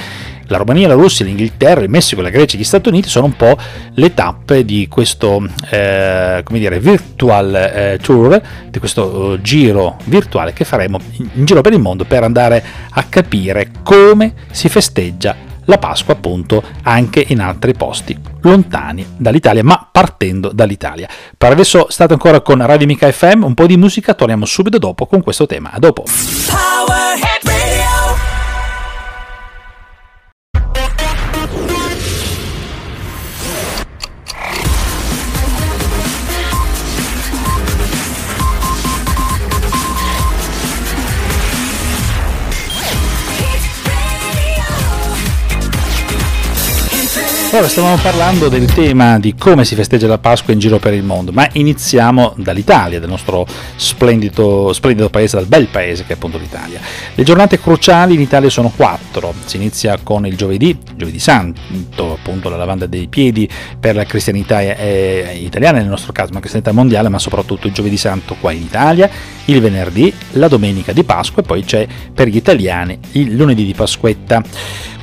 la 0.48 0.56
Romania, 0.56 0.88
la 0.88 0.94
Russia, 0.94 1.24
l'Inghilterra, 1.24 1.80
il 1.80 1.90
Messico, 1.90 2.20
la 2.20 2.30
Grecia 2.30 2.56
gli 2.56 2.64
Stati 2.64 2.88
Uniti 2.88 3.08
sono 3.18 3.26
un 3.26 3.36
po' 3.36 3.58
le 3.94 4.14
tappe 4.14 4.64
di 4.64 4.86
questo 4.88 5.44
eh, 5.70 6.40
come 6.44 6.58
dire, 6.58 6.78
virtual 6.78 7.54
eh, 7.54 7.98
tour, 8.00 8.40
di 8.70 8.78
questo 8.78 9.04
uh, 9.04 9.40
giro 9.40 9.96
virtuale 10.04 10.52
che 10.52 10.64
faremo 10.64 11.00
in, 11.16 11.28
in 11.34 11.44
giro 11.44 11.60
per 11.60 11.72
il 11.72 11.80
mondo 11.80 12.04
per 12.04 12.22
andare 12.22 12.62
a 12.90 13.02
capire 13.04 13.70
come 13.82 14.34
si 14.50 14.68
festeggia 14.68 15.34
la 15.64 15.78
Pasqua 15.78 16.14
appunto 16.14 16.62
anche 16.82 17.24
in 17.28 17.40
altri 17.40 17.74
posti 17.74 18.16
lontani 18.42 19.04
dall'Italia 19.16 19.64
ma 19.64 19.88
partendo 19.90 20.50
dall'Italia. 20.52 21.08
Per 21.36 21.50
adesso 21.50 21.86
state 21.90 22.12
ancora 22.12 22.40
con 22.40 22.64
Radio 22.64 22.86
Mica 22.86 23.10
FM 23.10 23.42
un 23.42 23.54
po' 23.54 23.66
di 23.66 23.76
musica 23.76 24.14
torniamo 24.14 24.44
subito 24.44 24.78
dopo 24.78 25.06
con 25.06 25.22
questo 25.22 25.46
tema. 25.46 25.72
A 25.72 25.78
dopo. 25.78 26.04
Power 26.48 27.27
Allora, 47.50 47.66
stavamo 47.66 47.96
parlando 48.02 48.50
del 48.50 48.66
tema 48.66 49.18
di 49.18 49.34
come 49.34 49.64
si 49.64 49.74
festeggia 49.74 50.06
la 50.06 50.18
Pasqua 50.18 50.52
in 50.52 50.58
giro 50.58 50.78
per 50.78 50.92
il 50.92 51.02
mondo, 51.02 51.32
ma 51.32 51.48
iniziamo 51.50 52.34
dall'Italia, 52.36 53.00
dal 53.00 53.08
nostro 53.08 53.46
splendido, 53.74 54.74
splendido 54.74 55.08
paese, 55.08 55.36
dal 55.36 55.46
bel 55.46 55.66
paese 55.68 56.04
che 56.04 56.12
è 56.12 56.16
appunto 56.16 56.36
l'Italia. 56.36 56.78
Le 57.14 57.22
giornate 57.22 57.58
cruciali 57.58 58.12
in 58.14 58.20
Italia 58.20 58.50
sono 58.50 58.70
quattro. 58.76 59.32
Si 59.46 59.56
inizia 59.56 59.98
con 60.02 60.26
il 60.26 60.36
giovedì, 60.36 60.76
giovedì 60.94 61.18
santo, 61.18 62.12
appunto 62.12 62.50
la 62.50 62.58
lavanda 62.58 62.84
dei 62.84 63.08
piedi 63.08 63.48
per 63.80 63.94
la 63.94 64.04
cristianità 64.04 64.60
eh, 64.60 65.40
italiana, 65.42 65.78
nel 65.78 65.88
nostro 65.88 66.12
caso, 66.12 66.34
ma 66.34 66.40
cristianità 66.40 66.72
mondiale, 66.72 67.08
ma 67.08 67.18
soprattutto 67.18 67.66
il 67.66 67.72
giovedì 67.72 67.96
santo 67.96 68.36
qua 68.38 68.52
in 68.52 68.60
Italia, 68.60 69.08
il 69.46 69.60
venerdì, 69.62 70.12
la 70.32 70.48
domenica 70.48 70.92
di 70.92 71.02
Pasqua 71.02 71.42
e 71.42 71.46
poi 71.46 71.64
c'è 71.64 71.86
per 72.12 72.28
gli 72.28 72.36
italiani 72.36 72.98
il 73.12 73.34
lunedì 73.34 73.64
di 73.64 73.72
Pasquetta. 73.72 74.42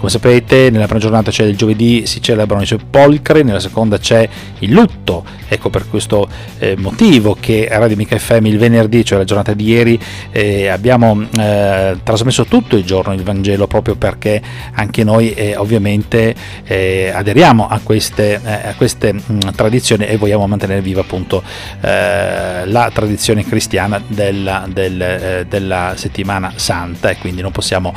Come 0.06 0.18
sapete, 0.20 0.70
nella 0.70 0.86
prima 0.86 1.00
giornata 1.00 1.32
c'è 1.32 1.46
il 1.46 1.58
giovedì, 1.58 2.06
si 2.06 2.22
celebrano 2.22 2.62
i 2.62 2.68
sepolcri, 2.68 3.42
nella 3.42 3.60
seconda 3.60 3.98
c'è 3.98 4.30
il 4.60 4.72
lutto. 4.72 5.26
Ecco 5.48 5.72
per 5.72 5.90
questo 5.90 6.28
eh, 6.60 6.76
motivo 6.78 7.36
che 7.40 7.68
a 7.68 7.80
Radio 7.80 7.96
Mica 7.96 8.16
FM 8.16 8.46
il 8.46 8.60
venerdì, 8.60 9.04
cioè 9.04 9.18
la 9.18 9.24
giornata 9.24 9.54
di 9.54 9.66
ieri, 9.66 10.00
eh, 10.30 10.68
abbiamo 10.68 11.26
eh, 11.36 11.98
trasmesso 12.04 12.46
tutto 12.46 12.76
il 12.76 12.84
giorno 12.84 13.14
il 13.14 13.24
Vangelo 13.24 13.66
proprio 13.66 13.96
perché 13.96 14.40
anche 14.74 15.04
noi 15.04 15.34
eh, 15.34 15.56
ovviamente 15.56 16.36
eh, 16.66 17.12
aderiamo 17.12 17.68
a 17.68 17.80
queste, 17.82 18.40
eh, 18.44 18.68
a 18.68 18.74
queste 18.76 19.12
mh, 19.14 19.22
mm, 19.32 19.40
tradizioni 19.56 20.06
e 20.06 20.18
vogliamo 20.18 20.46
mantenere 20.46 20.82
viva 20.82 21.02
appunto 21.02 21.42
la 21.82 22.90
tradizione 22.94 23.44
cristiana 23.44 24.02
della, 24.06 24.66
del, 24.72 25.46
della 25.48 25.94
settimana 25.96 26.54
santa 26.56 27.10
e 27.10 27.18
quindi 27.18 27.42
non 27.42 27.52
possiamo 27.52 27.94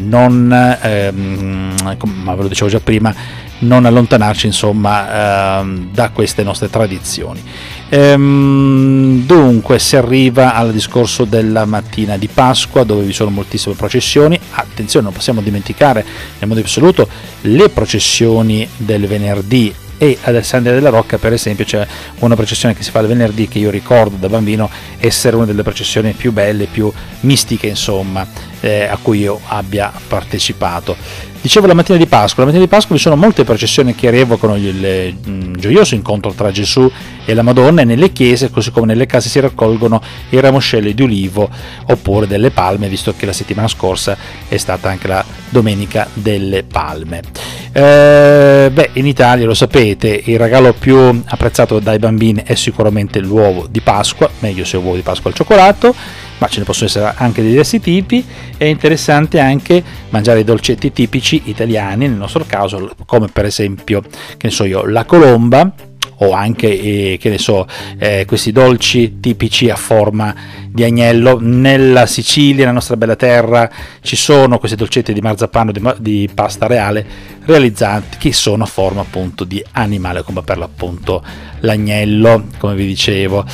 non 0.00 1.16
ehm, 1.18 1.96
ma 2.22 2.34
ve 2.34 2.42
lo 2.42 2.48
dicevo 2.48 2.70
già 2.70 2.80
prima, 2.80 3.14
non 3.60 3.84
allontanarci 3.84 4.46
insomma 4.46 5.58
ehm, 5.60 5.90
da 5.92 6.10
queste 6.10 6.42
nostre 6.42 6.70
tradizioni. 6.70 7.42
Ehm, 7.88 9.24
dunque 9.24 9.78
si 9.78 9.96
arriva 9.96 10.54
al 10.54 10.72
discorso 10.72 11.24
della 11.24 11.64
mattina 11.64 12.16
di 12.16 12.28
Pasqua 12.28 12.84
dove 12.84 13.04
vi 13.04 13.12
sono 13.12 13.30
moltissime 13.30 13.74
processioni, 13.74 14.38
attenzione 14.52 15.04
non 15.06 15.14
possiamo 15.14 15.40
dimenticare 15.40 16.04
nel 16.38 16.48
modo 16.48 16.60
assoluto 16.60 17.08
le 17.42 17.68
processioni 17.68 18.68
del 18.76 19.06
venerdì 19.06 19.74
e 19.98 20.16
Alessandria 20.22 20.74
della 20.74 20.90
Rocca 20.90 21.18
per 21.18 21.32
esempio 21.32 21.64
c'è 21.64 21.86
una 22.20 22.36
processione 22.36 22.74
che 22.74 22.82
si 22.82 22.90
fa 22.90 23.00
il 23.00 23.08
venerdì 23.08 23.48
che 23.48 23.58
io 23.58 23.70
ricordo 23.70 24.16
da 24.16 24.28
bambino 24.28 24.70
essere 24.98 25.36
una 25.36 25.44
delle 25.44 25.62
processioni 25.62 26.12
più 26.12 26.32
belle, 26.32 26.66
più 26.66 26.90
mistiche 27.20 27.66
insomma 27.66 28.26
eh, 28.60 28.84
a 28.84 28.96
cui 29.00 29.20
io 29.20 29.40
abbia 29.46 29.92
partecipato. 30.06 30.96
Dicevo 31.40 31.66
la 31.66 31.74
mattina 31.74 31.96
di 31.96 32.06
Pasqua, 32.06 32.42
la 32.42 32.50
mattina 32.50 32.64
di 32.64 32.70
Pasqua 32.70 32.96
vi 32.96 33.00
sono 33.00 33.14
molte 33.14 33.44
processioni 33.44 33.94
che 33.94 34.10
rievocano 34.10 34.56
il 34.56 35.14
mm, 35.28 35.54
gioioso 35.54 35.94
incontro 35.94 36.32
tra 36.32 36.50
Gesù 36.50 36.90
e 37.24 37.32
la 37.32 37.42
Madonna 37.42 37.82
e 37.82 37.84
nelle 37.84 38.10
chiese, 38.12 38.50
così 38.50 38.72
come 38.72 38.86
nelle 38.86 39.06
case 39.06 39.28
si 39.28 39.38
raccolgono 39.38 40.02
i 40.30 40.40
ramoscelli 40.40 40.94
di 40.94 41.02
ulivo 41.02 41.48
oppure 41.86 42.26
delle 42.26 42.50
palme, 42.50 42.88
visto 42.88 43.14
che 43.16 43.24
la 43.24 43.32
settimana 43.32 43.68
scorsa 43.68 44.16
è 44.48 44.56
stata 44.56 44.88
anche 44.88 45.06
la 45.06 45.24
Domenica 45.48 46.08
delle 46.12 46.64
Palme. 46.64 47.57
Eh, 47.72 48.70
beh, 48.72 48.90
in 48.94 49.06
Italia 49.06 49.46
lo 49.46 49.54
sapete, 49.54 50.22
il 50.24 50.38
regalo 50.38 50.72
più 50.72 51.22
apprezzato 51.26 51.78
dai 51.78 51.98
bambini 51.98 52.42
è 52.44 52.54
sicuramente 52.54 53.20
l'uovo 53.20 53.66
di 53.68 53.80
Pasqua, 53.80 54.30
meglio 54.40 54.64
se 54.64 54.76
è 54.76 54.80
uovo 54.80 54.96
di 54.96 55.02
Pasqua 55.02 55.30
al 55.30 55.36
cioccolato 55.36 55.94
ma 56.38 56.48
ce 56.48 56.60
ne 56.60 56.64
possono 56.64 56.86
essere 56.86 57.12
anche 57.16 57.42
di 57.42 57.48
diversi 57.48 57.80
tipi. 57.80 58.24
È 58.56 58.64
interessante 58.64 59.38
anche 59.40 59.82
mangiare 60.10 60.40
i 60.40 60.44
dolcetti 60.44 60.92
tipici 60.92 61.42
italiani, 61.46 62.06
nel 62.08 62.16
nostro 62.16 62.44
caso, 62.46 62.92
come 63.06 63.28
per 63.28 63.44
esempio, 63.44 64.00
che 64.00 64.46
ne 64.46 64.50
so 64.50 64.64
io, 64.64 64.86
la 64.86 65.04
colomba 65.04 65.72
o 66.18 66.32
anche 66.32 66.68
eh, 66.68 67.18
che 67.20 67.28
ne 67.28 67.38
so, 67.38 67.66
eh, 67.98 68.24
questi 68.26 68.52
dolci 68.52 69.20
tipici 69.20 69.70
a 69.70 69.76
forma 69.76 70.34
di 70.68 70.84
agnello. 70.84 71.38
Nella 71.40 72.06
Sicilia, 72.06 72.60
nella 72.60 72.72
nostra 72.72 72.96
bella 72.96 73.16
terra, 73.16 73.70
ci 74.00 74.16
sono 74.16 74.58
questi 74.58 74.76
dolcetti 74.76 75.12
di 75.12 75.20
marzapano 75.20 75.72
di, 75.72 75.82
di 75.98 76.30
pasta 76.32 76.66
reale 76.66 77.36
realizzati 77.48 78.18
che 78.18 78.32
sono 78.34 78.64
a 78.64 78.66
forma 78.66 79.00
appunto 79.00 79.44
di 79.44 79.64
animale, 79.72 80.22
come 80.22 80.42
per 80.42 80.58
l'appunto 80.58 81.22
l'agnello, 81.60 82.44
come 82.58 82.74
vi 82.74 82.86
dicevo. 82.86 83.44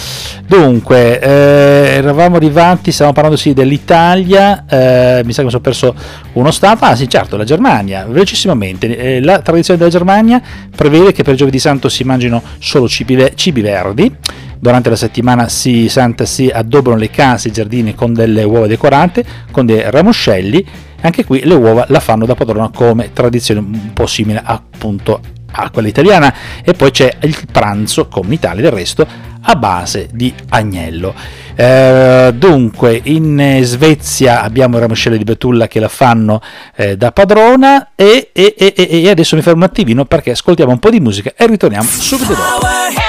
Dunque, 0.47 1.21
eh, 1.21 1.95
eravamo 1.97 2.37
arrivati, 2.37 2.91
stiamo 2.91 3.13
parlando 3.13 3.39
sì 3.39 3.55
dell'Italia, 3.55 4.65
eh, 4.69 5.23
mi 5.25 5.33
sa 5.33 5.39
che 5.39 5.45
mi 5.45 5.51
sono 5.51 5.63
perso 5.63 5.95
uno 6.33 6.51
stato, 6.51 6.85
ah 6.85 6.97
sì 6.97 7.09
certo, 7.09 7.37
la 7.37 7.45
Germania, 7.45 8.05
velocissimamente, 8.05 8.97
eh, 8.97 9.21
la 9.21 9.41
tradizione 9.41 9.79
della 9.79 9.91
Germania 9.91 10.43
prevede 10.75 11.13
che 11.13 11.23
per 11.23 11.37
giovedì 11.37 11.61
santo 11.61 11.89
si 11.89 12.03
mangino 12.03 12.43
solo 12.59 12.89
cibi, 12.89 13.33
cibi 13.35 13.61
verdi, 13.61 14.17
Durante 14.65 14.89
la 14.89 14.97
settimana 14.97 15.51
si, 15.51 15.91
santa 15.91 16.25
si 16.25 16.49
addobbano 16.49 16.97
le 16.97 17.11
case 17.11 17.49
e 17.49 17.51
i 17.51 17.53
giardini 17.53 17.95
con 17.95 18.15
delle 18.15 18.45
uova 18.45 18.67
decorate, 18.67 19.23
con 19.51 19.67
dei 19.67 19.83
ramoscelli. 19.91 20.67
Anche 21.03 21.23
qui 21.27 21.43
le 21.45 21.53
uova 21.53 21.85
la 21.91 22.01
fanno 22.01 22.25
da 22.25 22.35
padrona 22.35 22.71
come 22.71 23.13
tradizione 23.13 23.61
un 23.61 23.93
po' 23.93 24.07
simile 24.07 24.41
appunto 24.43 25.21
a 25.51 25.69
quella 25.69 25.89
italiana. 25.89 26.35
E 26.65 26.73
poi 26.73 26.91
c'è 26.93 27.15
il 27.25 27.37
pranzo, 27.53 28.09
come 28.09 28.29
in 28.29 28.33
Italia 28.33 28.63
del 28.63 28.73
resto, 28.73 29.07
a 29.43 29.55
base 29.55 30.09
di 30.11 30.33
agnello. 30.49 31.15
Eh, 31.57 32.33
dunque, 32.35 33.01
in 33.05 33.61
Svezia 33.63 34.43
abbiamo 34.43 34.77
i 34.77 34.81
ramoscelli 34.81 35.19
di 35.19 35.25
betulla 35.25 35.69
che 35.69 35.81
la 35.81 35.89
fanno 35.89 36.41
eh, 36.75 36.97
da 36.97 37.13
padrona 37.13 37.91
e, 37.95 38.31
e, 38.33 38.55
e, 38.57 38.75
e, 38.77 39.09
adesso 39.09 39.37
mi 39.37 39.43
fermo 39.43 39.59
un 39.59 39.65
attimino 39.65 40.05
perché 40.05 40.33
ascoltiamo 40.33 40.73
un 40.73 40.79
po' 40.79 40.91
di 40.91 41.01
musica 41.01 41.33
e 41.37 41.47
ritorniamo 41.47 41.89
subito 41.89 42.35
dopo. 42.35 43.04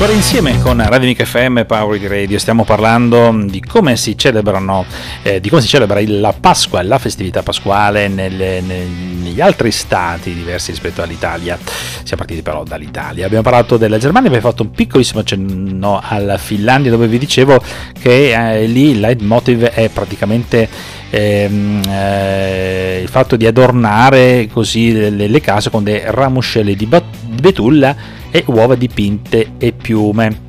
Ancora 0.00 0.16
insieme 0.16 0.60
con 0.60 0.80
Radio 0.80 1.12
FM 1.12 1.62
Power 1.62 2.00
Radio 2.02 2.38
stiamo 2.38 2.62
parlando 2.62 3.36
di 3.46 3.60
come 3.60 3.96
si 3.96 4.16
celebrano, 4.16 4.84
eh, 5.24 5.40
di 5.40 5.48
come 5.48 5.60
si 5.60 5.66
celebra 5.66 6.00
la 6.06 6.32
Pasqua, 6.38 6.80
la 6.82 6.98
festività 6.98 7.42
pasquale 7.42 8.06
nelle, 8.06 8.60
negli 8.60 9.40
altri 9.40 9.72
stati 9.72 10.32
diversi 10.34 10.70
rispetto 10.70 11.02
all'Italia. 11.02 11.58
Siamo 11.58 12.22
partiti 12.22 12.42
però 12.42 12.62
dall'Italia. 12.62 13.26
Abbiamo 13.26 13.42
parlato 13.42 13.76
della 13.76 13.98
Germania, 13.98 14.28
abbiamo 14.28 14.48
fatto 14.48 14.62
un 14.62 14.70
piccolissimo 14.70 15.18
accenno 15.18 16.00
alla 16.00 16.38
Finlandia 16.38 16.92
dove 16.92 17.08
vi 17.08 17.18
dicevo 17.18 17.60
che 18.00 18.30
eh, 18.30 18.66
lì 18.66 18.90
il 18.90 19.00
leitmotiv 19.00 19.64
è 19.64 19.88
praticamente 19.88 20.68
ehm, 21.10 21.82
eh, 21.88 23.00
il 23.02 23.08
fatto 23.08 23.34
di 23.34 23.46
adornare 23.46 24.46
così 24.46 24.92
le, 24.92 25.26
le 25.26 25.40
case 25.40 25.70
con 25.70 25.82
dei 25.82 26.02
ramoscelli 26.04 26.76
di, 26.76 26.86
bat- 26.86 27.16
di 27.20 27.40
betulla 27.40 28.17
e 28.30 28.44
uova 28.46 28.74
dipinte 28.74 29.52
e 29.58 29.72
piume. 29.72 30.46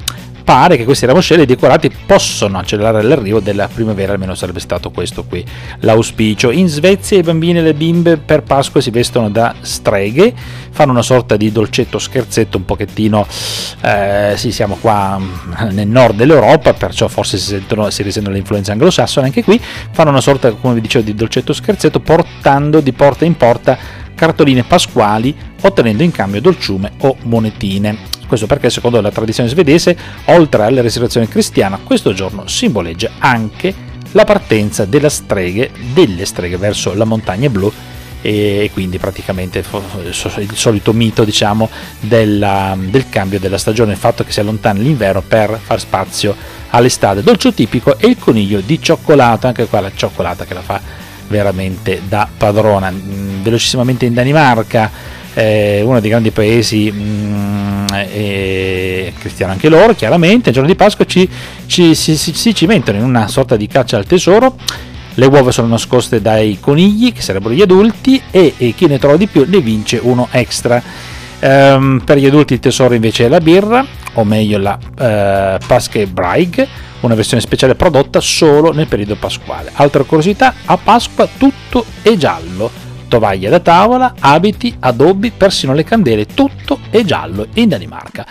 Pare 0.50 0.78
che 0.78 0.84
questi 0.84 1.06
ramoscelli 1.06 1.46
decorati 1.46 1.92
possano 2.08 2.58
accelerare 2.58 3.04
l'arrivo 3.04 3.40
della 3.40 3.68
primavera, 3.68 4.14
almeno 4.14 4.34
sarebbe 4.34 4.60
stato 4.60 4.90
questo 4.90 5.24
qui 5.24 5.46
l'auspicio. 5.82 6.50
In 6.50 6.68
Svezia 6.68 7.20
i 7.20 7.22
bambini 7.22 7.60
e 7.60 7.62
le 7.62 7.76
bimbe 7.76 8.18
per 8.18 8.42
Pasqua 8.42 8.82
si 8.82 8.90
vestono 8.90 9.30
da 9.30 9.54
streghe, 9.62 10.34
fanno 10.72 10.92
una 10.92 11.04
sorta 11.04 11.38
di 11.38 11.52
dolcetto 11.52 12.00
scherzetto 12.00 12.58
un 12.58 12.66
pochettino, 12.66 13.28
eh, 13.82 14.34
sì 14.38 14.52
siamo 14.52 14.78
qua 14.82 15.20
mm, 15.20 15.70
nel 15.70 15.88
nord 15.88 16.16
dell'Europa, 16.16 16.74
perciò 16.74 17.08
forse 17.08 17.38
si, 17.38 17.50
sentono, 17.50 17.92
si 17.92 18.02
risentono 18.02 18.34
l'influenza 18.34 18.72
anglosassone 18.72 19.28
anche 19.28 19.44
qui, 19.44 19.62
fanno 19.92 20.10
una 20.10 20.22
sorta, 20.22 20.52
come 20.54 20.74
vi 20.74 20.82
dicevo, 20.82 21.06
di 21.06 21.14
dolcetto 21.14 21.54
scherzetto 21.54 22.00
portando 22.00 22.80
di 22.80 22.92
porta 22.92 23.24
in 23.24 23.38
porta 23.38 23.78
cartoline 24.20 24.64
pasquali 24.64 25.34
ottenendo 25.62 26.04
in 26.04 26.12
cambio 26.12 26.42
dolciume 26.42 26.92
o 27.00 27.16
monetine. 27.24 27.98
Questo 28.28 28.48
perché 28.48 28.70
secondo 28.70 29.00
la 29.00 29.12
tradizione 29.12 29.48
svedese, 29.48 29.98
oltre 30.26 30.64
alla 30.64 30.82
risurrezione 30.82 31.30
cristiana, 31.30 31.80
questo 31.82 32.12
giorno 32.12 32.46
simboleggia 32.46 33.12
anche 33.20 33.74
la 34.12 34.26
partenza 34.26 34.84
della 34.84 35.10
streghe, 35.10 35.72
delle 35.94 36.26
streghe 36.26 36.58
verso 36.58 36.94
la 36.94 37.06
montagna 37.06 37.50
blu 37.50 37.72
e 38.22 38.70
quindi 38.74 38.98
praticamente 38.98 39.64
il 40.04 40.14
solito 40.54 40.92
mito 40.92 41.24
diciamo 41.24 41.70
della, 42.02 42.76
del 42.78 43.08
cambio 43.08 43.40
della 43.40 43.58
stagione, 43.58 43.94
il 43.94 43.98
fatto 43.98 44.26
che 44.26 44.34
si 44.34 44.42
allontana 44.42 44.80
l'inverno 44.80 45.22
per 45.22 45.58
far 45.64 45.80
spazio 45.80 46.36
all'estate. 46.72 47.24
Dolce 47.24 47.54
tipico 47.54 47.98
e 47.98 48.08
il 48.08 48.20
coniglio 48.20 48.60
di 48.60 48.82
cioccolato, 48.82 49.48
anche 49.48 49.66
qua 49.68 49.80
la 49.80 49.92
cioccolata 49.96 50.44
che 50.44 50.54
la 50.54 50.62
fa 50.62 51.08
veramente 51.30 52.02
da 52.08 52.28
padrona. 52.36 52.92
Mm, 52.92 53.42
velocissimamente 53.42 54.06
in 54.06 54.14
Danimarca, 54.14 54.92
eh, 55.34 55.82
uno 55.82 56.02
dei 56.02 56.10
grandi 56.10 56.32
paesi 56.32 56.92
mh, 56.92 57.86
eh, 57.94 59.14
cristiano 59.18 59.54
anche 59.54 59.70
loro, 59.70 59.94
chiaramente, 59.94 60.50
il 60.50 60.56
giorno 60.56 60.70
di 60.70 60.76
Pasqua 60.76 61.06
ci, 61.06 61.30
ci, 61.66 61.96
si, 61.96 62.18
si, 62.18 62.34
si 62.34 62.54
cimentano 62.54 62.98
in 62.98 63.06
una 63.06 63.28
sorta 63.28 63.56
di 63.56 63.68
caccia 63.68 63.96
al 63.96 64.06
tesoro. 64.06 64.58
Le 65.16 65.26
uova 65.26 65.52
sono 65.52 65.68
nascoste 65.68 66.22
dai 66.22 66.58
conigli, 66.60 67.12
che 67.14 67.22
sarebbero 67.22 67.54
gli 67.54 67.62
adulti, 67.62 68.22
e, 68.32 68.54
e 68.58 68.74
chi 68.74 68.86
ne 68.88 69.00
trova 69.00 69.18
di 69.18 69.28
più 69.28 69.46
ne 69.48 69.60
vince 69.60 70.00
uno 70.02 70.28
extra. 70.32 70.82
Um, 71.42 72.02
per 72.04 72.18
gli 72.18 72.26
adulti 72.26 72.54
il 72.54 72.60
tesoro 72.60 72.94
invece 72.94 73.26
è 73.26 73.30
la 73.30 73.40
birra, 73.40 73.86
o 74.20 74.24
meglio 74.26 74.58
la 74.58 74.78
uh, 74.78 75.66
Pasche 75.66 76.06
Braig, 76.08 76.68
una 77.02 77.16
versione 77.16 77.42
speciale 77.42 77.76
prodotta 77.76 78.20
solo 78.20 78.72
nel 78.72 78.88
periodo 78.88 79.16
pasquale. 79.16 79.72
Altra 79.74 80.04
curiosità, 80.04 80.54
a 80.66 80.78
Pasqua 80.78 81.28
tutto 81.38 81.86
è 82.02 82.16
giallo, 82.16 82.70
tovaglie 83.08 83.50
da 83.50 83.60
tavola, 83.60 84.16
abiti, 84.20 84.76
adobi, 84.80 85.32
persino 85.32 85.74
le 85.74 85.84
candele, 85.84 86.26
tutto 86.26 86.80
è 86.90 87.04
giallo 87.04 87.48
in 87.54 87.70
Danimarca. 87.70 88.26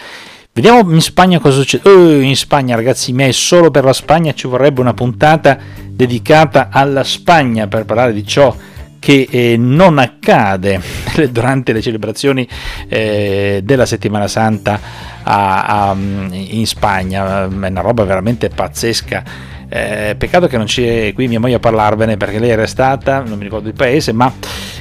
Vediamo 0.53 0.93
in 0.93 1.01
Spagna 1.01 1.39
cosa 1.39 1.61
succede. 1.61 1.89
Oh, 1.89 2.21
in 2.21 2.37
Spagna, 2.37 2.75
ragazzi 2.75 3.13
miei, 3.13 3.33
solo 3.33 3.71
per 3.71 3.85
la 3.85 3.93
Spagna 3.93 4.35
ci 4.35 4.49
vorrebbe 4.49 4.81
una 4.81 4.93
puntata 4.93 5.57
dedicata 5.89 6.69
alla 6.71 7.05
Spagna 7.05 7.69
per 7.69 7.85
parlare 7.85 8.13
di 8.13 8.27
ciò 8.27 8.55
che 8.99 9.27
eh, 9.31 9.57
non 9.57 9.99
accade 9.99 10.81
durante 11.31 11.73
le 11.73 11.81
celebrazioni 11.81 12.47
eh, 12.89 13.61
della 13.63 13.87
settimana 13.87 14.29
santa 14.29 14.81
a, 15.23 15.91
a, 15.91 15.97
in 15.97 16.67
Spagna, 16.67 17.45
è 17.45 17.47
una 17.47 17.81
roba 17.81 18.05
veramente 18.05 18.49
pazzesca. 18.49 19.57
Eh, 19.71 20.15
peccato 20.17 20.47
che 20.47 20.57
non 20.57 20.65
c'è 20.65 21.13
qui 21.13 21.29
mia 21.29 21.39
moglie 21.39 21.57
a 21.57 21.59
parlarvene 21.59 22.17
perché 22.17 22.39
lei 22.39 22.49
era 22.49 22.67
stata, 22.67 23.21
non 23.21 23.37
mi 23.37 23.45
ricordo 23.45 23.69
il 23.69 23.75
paese, 23.75 24.13
ma 24.13 24.33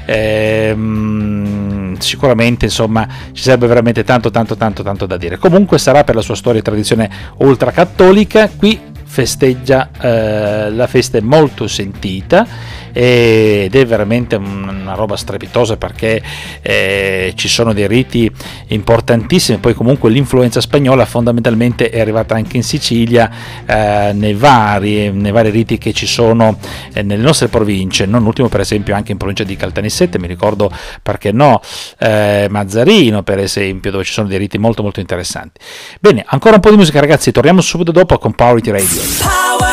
ehm, 0.06 1.98
sicuramente 1.98 2.66
insomma 2.66 3.06
ci 3.34 3.44
sarebbe 3.44 3.68
veramente 3.68 4.06
tanto 4.06 4.32
tanto 4.32 4.56
tanto 4.56 4.84
tanto 4.84 5.06
da 5.06 5.18
dire. 5.18 5.38
Comunque 5.38 5.78
sarà 5.78 6.06
per 6.06 6.16
la 6.16 6.22
sua 6.22 6.36
storia 6.36 6.62
e 6.62 6.64
tradizione 6.64 7.10
ultracattolica, 7.40 8.50
qui 8.56 8.80
festeggia 9.04 9.90
eh, 10.00 10.70
la 10.70 10.88
festa 10.88 11.18
è 11.18 11.22
molto 11.22 11.68
sentita 11.68 12.46
ed 13.00 13.76
è 13.76 13.86
veramente 13.86 14.38
una 14.38 14.96
roba 14.96 15.16
strepitosa 15.16 15.78
perché 15.78 16.20
eh, 16.64 17.32
ci 17.36 17.48
sono 17.48 17.72
dei 17.72 17.86
riti 17.86 18.32
importantissimi, 18.70 19.60
poi 19.60 19.76
comunque 19.76 20.10
l'influenza 20.10 20.62
spagnola 20.62 21.06
fondamentalmente 21.06 21.92
è 21.92 22.00
arrivata 22.00 22.34
anche 22.34 22.58
in 22.58 22.64
Sicilia 22.64 23.30
eh, 23.68 24.14
nei, 24.14 24.34
vari, 24.34 25.12
nei, 25.12 25.32
vari, 25.32 25.52
riti 25.52 25.78
che 25.78 25.94
ci 25.94 26.08
sono 26.08 26.58
eh, 26.92 27.04
nelle 27.04 27.22
nostre 27.22 27.50
province, 27.50 28.08
non 28.08 28.26
ultimo 28.26 28.48
per 28.48 28.62
esempio 28.62 28.96
anche 28.96 29.12
in 29.12 29.20
provincia 29.20 29.44
di 29.44 29.56
Caltanissette, 29.56 30.18
mi 30.18 30.28
ricordo 30.28 30.72
perché 31.04 31.32
no, 31.32 31.62
eh, 32.00 32.48
Mazzarino 32.50 33.22
per 33.22 33.38
esempio, 33.38 33.92
dove 33.92 34.06
ci 34.06 34.14
sono 34.14 34.28
dei 34.28 34.40
riti 34.40 34.58
molto 34.58 34.82
molto 34.82 35.02
interessanti. 35.02 35.60
Bene, 36.00 36.26
ancora 36.28 36.56
un 36.56 36.62
po' 36.62 36.72
di 36.72 36.78
musica 36.78 37.00
ragazzi, 37.00 37.32
torniamo 37.32 37.62
subito 37.62 37.92
dopo 37.92 38.18
con 38.18 38.34
Power 38.34 38.60
Radio. 38.66 39.02
Power 39.22 39.67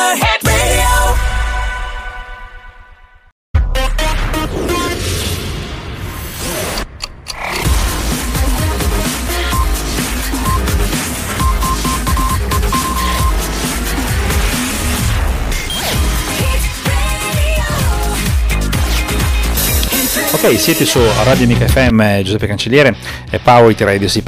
Siete 20.45 20.85
su 20.85 21.01
Radio 21.25 21.47
Mica 21.47 21.67
FM, 21.67 22.21
Giuseppe 22.21 22.47
Cancelliere 22.47 22.95
e 23.31 23.39
Power 23.39 23.75
Radio. 23.79 24.09
Si, 24.09 24.23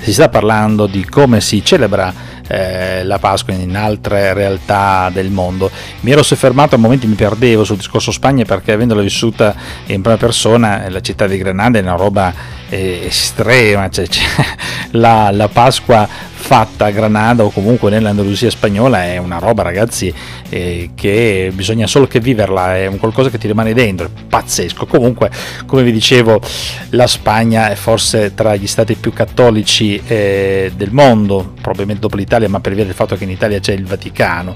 si 0.00 0.12
sta 0.12 0.28
parlando 0.28 0.86
di 0.86 1.02
come 1.06 1.40
si 1.40 1.64
celebra 1.64 2.12
eh, 2.46 3.02
la 3.02 3.18
Pasqua 3.18 3.54
in 3.54 3.74
altre 3.74 4.34
realtà 4.34 5.10
del 5.10 5.30
mondo. 5.30 5.70
Mi 6.00 6.12
ero 6.12 6.22
soffermato 6.22 6.74
a 6.74 6.78
momenti 6.78 7.06
mi 7.06 7.14
perdevo 7.14 7.64
sul 7.64 7.76
discorso 7.76 8.12
Spagna 8.12 8.44
perché 8.44 8.72
avendola 8.72 9.00
vissuta 9.00 9.54
in 9.86 10.02
prima 10.02 10.18
persona, 10.18 10.88
la 10.90 11.00
città 11.00 11.26
di 11.26 11.38
Granada 11.38 11.78
è 11.78 11.82
una 11.82 11.96
roba 11.96 12.32
eh, 12.68 13.06
estrema, 13.06 13.88
cioè, 13.88 14.06
la, 14.92 15.30
la 15.32 15.48
Pasqua 15.48 16.06
fatta 16.46 16.84
a 16.84 16.90
Granada 16.92 17.42
o 17.42 17.50
comunque 17.50 17.90
nell'Andalusia 17.90 18.48
spagnola 18.50 19.02
è 19.02 19.16
una 19.16 19.38
roba 19.38 19.62
ragazzi 19.62 20.14
eh, 20.48 20.90
che 20.94 21.50
bisogna 21.52 21.88
solo 21.88 22.06
che 22.06 22.20
viverla, 22.20 22.76
è 22.76 22.86
un 22.86 22.98
qualcosa 22.98 23.30
che 23.30 23.38
ti 23.38 23.48
rimane 23.48 23.74
dentro, 23.74 24.06
è 24.06 24.10
pazzesco. 24.28 24.86
Comunque 24.86 25.28
come 25.66 25.82
vi 25.82 25.90
dicevo 25.90 26.40
la 26.90 27.08
Spagna 27.08 27.68
è 27.68 27.74
forse 27.74 28.32
tra 28.34 28.54
gli 28.54 28.68
stati 28.68 28.94
più 28.94 29.12
cattolici 29.12 30.00
eh, 30.06 30.70
del 30.76 30.92
mondo, 30.92 31.54
probabilmente 31.60 32.02
dopo 32.02 32.14
l'Italia, 32.14 32.48
ma 32.48 32.60
per 32.60 32.74
via 32.74 32.84
del 32.84 32.94
fatto 32.94 33.16
che 33.16 33.24
in 33.24 33.30
Italia 33.30 33.58
c'è 33.58 33.72
il 33.72 33.84
Vaticano 33.84 34.54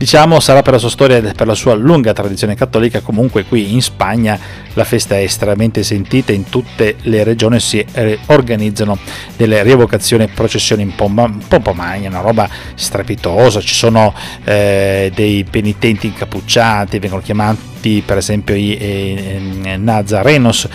Diciamo 0.00 0.40
sarà 0.40 0.62
per 0.62 0.72
la 0.72 0.78
sua 0.78 0.88
storia 0.88 1.18
e 1.18 1.34
per 1.34 1.46
la 1.46 1.54
sua 1.54 1.74
lunga 1.74 2.14
tradizione 2.14 2.54
cattolica, 2.54 3.00
comunque 3.02 3.44
qui 3.44 3.74
in 3.74 3.82
Spagna 3.82 4.40
la 4.74 4.84
festa 4.84 5.16
è 5.16 5.22
estremamente 5.22 5.82
sentita, 5.82 6.32
in 6.32 6.48
tutte 6.48 6.96
le 7.02 7.24
regioni 7.24 7.60
si 7.60 7.84
eh, 7.92 8.18
organizzano 8.26 8.98
delle 9.36 9.62
rievocazioni 9.62 10.24
e 10.24 10.28
processioni 10.28 10.82
in 10.82 10.94
pompa, 10.94 11.72
magna, 11.72 12.08
una 12.08 12.20
roba 12.20 12.48
strepitosa, 12.74 13.60
ci 13.60 13.74
sono 13.74 14.14
eh, 14.44 15.10
dei 15.14 15.44
penitenti 15.44 16.06
incappucciati, 16.06 16.98
vengono 16.98 17.22
chiamati 17.22 18.02
per 18.04 18.18
esempio 18.18 18.54
i 18.54 18.76
eh, 18.76 19.76
Nazarenos, 19.76 20.68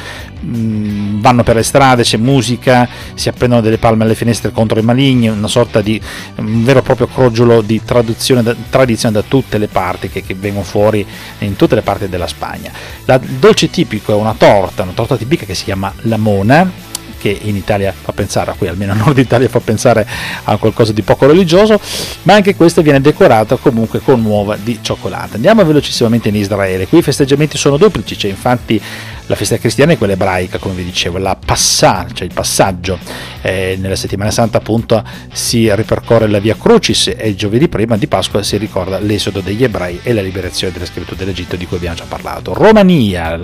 Mm, 0.46 1.22
vanno 1.22 1.42
per 1.42 1.56
le 1.56 1.64
strade, 1.64 2.04
c'è 2.04 2.18
musica, 2.18 2.88
si 3.16 3.30
appendono 3.30 3.62
delle 3.62 3.80
palme 3.80 4.04
alle 4.04 4.14
finestre 4.14 4.52
contro 4.52 4.78
i 4.78 4.84
maligni, 4.84 5.28
una 5.28 5.48
sorta 5.48 5.82
di 5.82 6.00
un 6.36 6.64
vero 6.64 6.80
e 6.80 6.82
proprio 6.84 7.08
crogiolo 7.08 7.62
di 7.62 7.82
traduzione, 7.84 8.56
tradizione 8.70 9.16
da 9.16 9.24
tutte 9.28 9.58
le 9.58 9.68
parti 9.68 10.08
che, 10.08 10.24
che, 10.24 10.36
vengono 10.36 10.64
fuori 10.64 11.04
in 11.40 11.56
tutte 11.56 11.74
le 11.74 11.82
parti 11.82 12.10
della 12.10 12.28
Spagna. 12.28 12.72
La, 13.06 13.18
dolce 13.18 13.72
tipico 13.86 14.12
è 14.12 14.16
una 14.16 14.34
torta, 14.34 14.84
una 14.84 14.92
torta 14.94 15.16
tipica 15.16 15.46
che 15.46 15.54
si 15.54 15.64
chiama 15.64 15.94
la 16.02 16.18
mona, 16.18 16.70
che 17.18 17.38
in 17.44 17.56
Italia 17.56 17.94
fa 17.94 18.12
pensare, 18.12 18.54
qui 18.58 18.68
almeno 18.68 18.92
a 18.92 18.96
nord 18.96 19.18
Italia 19.18 19.48
fa 19.48 19.60
pensare 19.60 20.06
a 20.44 20.58
qualcosa 20.58 20.92
di 20.92 21.02
poco 21.02 21.28
religioso, 21.28 21.80
ma 22.24 22.34
anche 22.34 22.56
questa 22.56 22.82
viene 22.82 23.00
decorata 23.00 23.56
comunque 23.56 24.00
con 24.00 24.24
uova 24.26 24.58
di 24.58 24.80
cioccolata. 24.82 25.36
Andiamo 25.36 25.64
velocissimamente 25.64 26.30
in 26.30 26.36
Israele, 26.36 26.88
qui 26.88 27.00
i 27.00 27.04
festeggiamenti 27.04 27.58
sono 27.58 27.78
duplici, 27.78 28.16
c'è 28.16 28.28
infatti 28.28 28.82
la 29.28 29.36
festa 29.36 29.58
cristiana 29.58 29.94
è 29.94 29.98
quella 29.98 30.14
ebraica, 30.14 30.58
come 30.60 30.76
vi 30.76 30.84
dicevo, 30.84 31.18
la 31.18 31.36
passa, 31.36 32.06
cioè 32.14 32.28
il 32.28 32.34
passaggio. 32.34 33.00
Eh, 33.42 33.78
nella 33.80 33.96
settimana 33.96 34.32
santa 34.32 34.58
appunto 34.58 35.04
si 35.32 35.74
ripercorre 35.74 36.28
la 36.28 36.40
via 36.40 36.56
Crucis 36.56 37.08
e 37.08 37.30
il 37.30 37.36
giovedì 37.36 37.68
prima 37.68 37.98
di 37.98 38.08
Pasqua 38.08 38.44
si 38.44 38.58
ricorda 38.58 39.00
l'esodo 39.00 39.40
degli 39.40 39.64
ebrei 39.64 40.00
e 40.04 40.14
la 40.14 40.22
liberazione 40.22 40.74
della 40.74 40.86
schiavitù 40.86 41.16
dell'Egitto 41.16 41.56
di 41.56 41.66
cui 41.66 41.78
abbiamo 41.78 41.96
già 41.96 42.06
parlato. 42.08 42.54
Romania, 42.54 43.38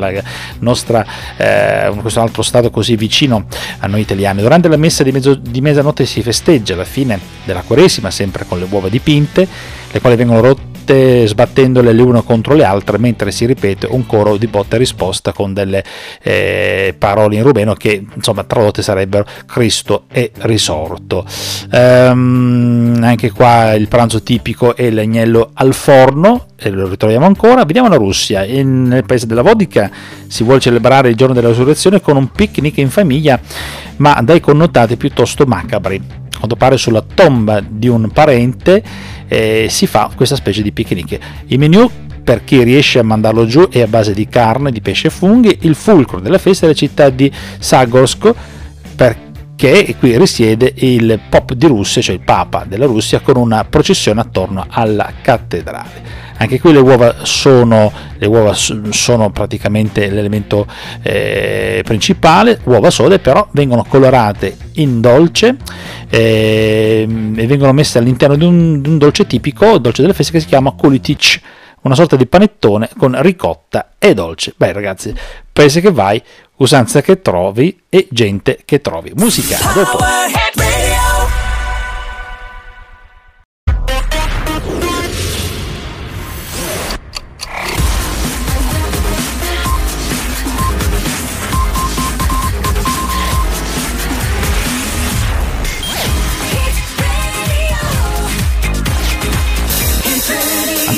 nostra, 0.59 1.05
eh, 1.37 1.91
questo 1.99 2.21
altro 2.21 2.41
stato 2.41 2.69
così 2.69 2.95
vicino 2.95 3.45
a 3.79 3.87
noi 3.87 4.01
italiani. 4.01 4.41
Durante 4.41 4.67
la 4.67 4.77
messa 4.77 5.03
di, 5.03 5.11
mezzo, 5.11 5.35
di 5.35 5.61
mezzanotte 5.61 6.05
si 6.05 6.21
festeggia 6.21 6.75
la 6.75 6.85
fine 6.85 7.19
della 7.43 7.61
Quaresima, 7.61 8.11
sempre 8.11 8.45
con 8.45 8.59
le 8.59 8.67
uova 8.69 8.89
dipinte, 8.89 9.47
le 9.91 9.99
quali 9.99 10.15
vengono 10.15 10.41
rotte 10.41 10.70
volte 10.91 11.27
sbattendole 11.27 11.93
le 11.93 12.01
une 12.01 12.23
contro 12.23 12.53
le 12.53 12.63
altre 12.63 12.97
mentre 12.97 13.31
si 13.31 13.45
ripete 13.45 13.87
un 13.89 14.05
coro 14.05 14.37
di 14.37 14.47
botta 14.47 14.75
e 14.75 14.79
risposta 14.79 15.31
con 15.31 15.53
delle 15.53 15.83
eh, 16.21 16.93
parole 16.97 17.35
in 17.35 17.43
rumeno 17.43 17.73
che 17.73 18.03
insomma 18.13 18.43
tradotte 18.43 18.81
sarebbero 18.81 19.25
Cristo 19.45 20.03
è 20.07 20.29
risorto. 20.41 21.25
Ehm, 21.71 22.99
anche 23.01 23.31
qua 23.31 23.73
il 23.73 23.87
pranzo 23.87 24.21
tipico 24.21 24.75
è 24.75 24.89
l'agnello 24.89 25.51
al 25.53 25.73
forno 25.73 26.47
e 26.57 26.69
lo 26.69 26.87
ritroviamo 26.87 27.25
ancora. 27.25 27.63
Vediamo 27.63 27.87
la 27.87 27.95
Russia, 27.95 28.43
in, 28.43 28.83
nel 28.83 29.05
paese 29.05 29.25
della 29.25 29.41
vodka 29.41 29.89
si 30.27 30.43
vuole 30.43 30.59
celebrare 30.59 31.09
il 31.09 31.15
giorno 31.15 31.33
della 31.33 31.49
risurrezione 31.49 32.01
con 32.01 32.17
un 32.17 32.31
picnic 32.31 32.77
in 32.77 32.89
famiglia 32.89 33.39
ma 33.97 34.19
dai 34.23 34.39
connotati 34.39 34.95
piuttosto 34.95 35.45
macabri 35.45 36.20
quando 36.41 36.55
pare 36.55 36.75
sulla 36.75 37.03
tomba 37.03 37.61
di 37.61 37.87
un 37.87 38.09
parente 38.09 38.81
eh, 39.27 39.67
si 39.69 39.85
fa 39.85 40.09
questa 40.15 40.35
specie 40.35 40.63
di 40.63 40.71
picnic. 40.71 41.19
Il 41.45 41.59
menù 41.59 41.87
per 42.23 42.43
chi 42.43 42.63
riesce 42.63 42.97
a 42.97 43.03
mandarlo 43.03 43.45
giù 43.45 43.69
è 43.69 43.81
a 43.81 43.87
base 43.87 44.15
di 44.15 44.27
carne, 44.27 44.71
di 44.71 44.81
pesce 44.81 45.07
e 45.07 45.09
funghi, 45.11 45.59
il 45.61 45.75
fulcro 45.75 46.19
della 46.19 46.39
festa 46.39 46.65
è 46.65 46.69
la 46.69 46.73
città 46.73 47.09
di 47.09 47.31
Perché 49.61 49.95
qui 49.95 50.17
risiede 50.17 50.73
il 50.77 51.19
Pop 51.29 51.53
di 51.53 51.67
Russia, 51.67 52.01
cioè 52.01 52.15
il 52.15 52.21
Papa 52.21 52.65
della 52.67 52.87
Russia, 52.87 53.19
con 53.19 53.37
una 53.37 53.63
processione 53.63 54.19
attorno 54.19 54.65
alla 54.67 55.13
cattedrale. 55.21 56.01
Anche 56.37 56.59
qui 56.59 56.73
le 56.73 56.79
uova 56.79 57.17
sono, 57.21 57.91
le 58.17 58.25
uova 58.25 58.55
sono 58.55 59.29
praticamente 59.29 60.09
l'elemento 60.09 60.65
eh, 61.03 61.83
principale, 61.85 62.59
uova 62.63 62.89
sode 62.89 63.19
però 63.19 63.47
vengono 63.51 63.85
colorate 63.87 64.57
in 64.73 64.99
dolce 64.99 65.57
eh, 66.09 67.07
e 67.35 67.45
vengono 67.45 67.71
messe 67.71 67.99
all'interno 67.99 68.37
di 68.37 68.45
un, 68.45 68.81
di 68.81 68.89
un 68.89 68.97
dolce 68.97 69.27
tipico, 69.27 69.77
dolce 69.77 70.01
delle 70.01 70.15
feste 70.15 70.31
che 70.31 70.39
si 70.39 70.47
chiama 70.47 70.71
kulitic, 70.71 71.39
una 71.81 71.93
sorta 71.93 72.15
di 72.15 72.25
panettone 72.25 72.89
con 72.97 73.15
ricotta 73.21 73.91
e 73.99 74.15
dolce. 74.15 74.55
Beh 74.57 74.71
ragazzi, 74.71 75.13
paese 75.53 75.81
che 75.81 75.91
vai, 75.91 76.19
usanza 76.61 77.01
che 77.01 77.21
trovi 77.21 77.81
e 77.89 78.07
gente 78.09 78.59
che 78.65 78.81
trovi. 78.81 79.11
Musica, 79.15 79.57
dopo. 79.73 79.97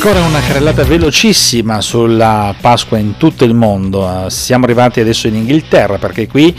Ancora 0.05 0.27
una 0.27 0.41
carrellata 0.41 0.83
velocissima 0.83 1.79
sulla 1.79 2.53
Pasqua 2.59 2.97
in 2.97 3.15
tutto 3.15 3.45
il 3.45 3.53
mondo. 3.53 4.25
Siamo 4.27 4.65
arrivati 4.65 4.99
adesso 4.99 5.27
in 5.27 5.35
Inghilterra 5.35 5.97
perché 5.97 6.27
qui 6.27 6.53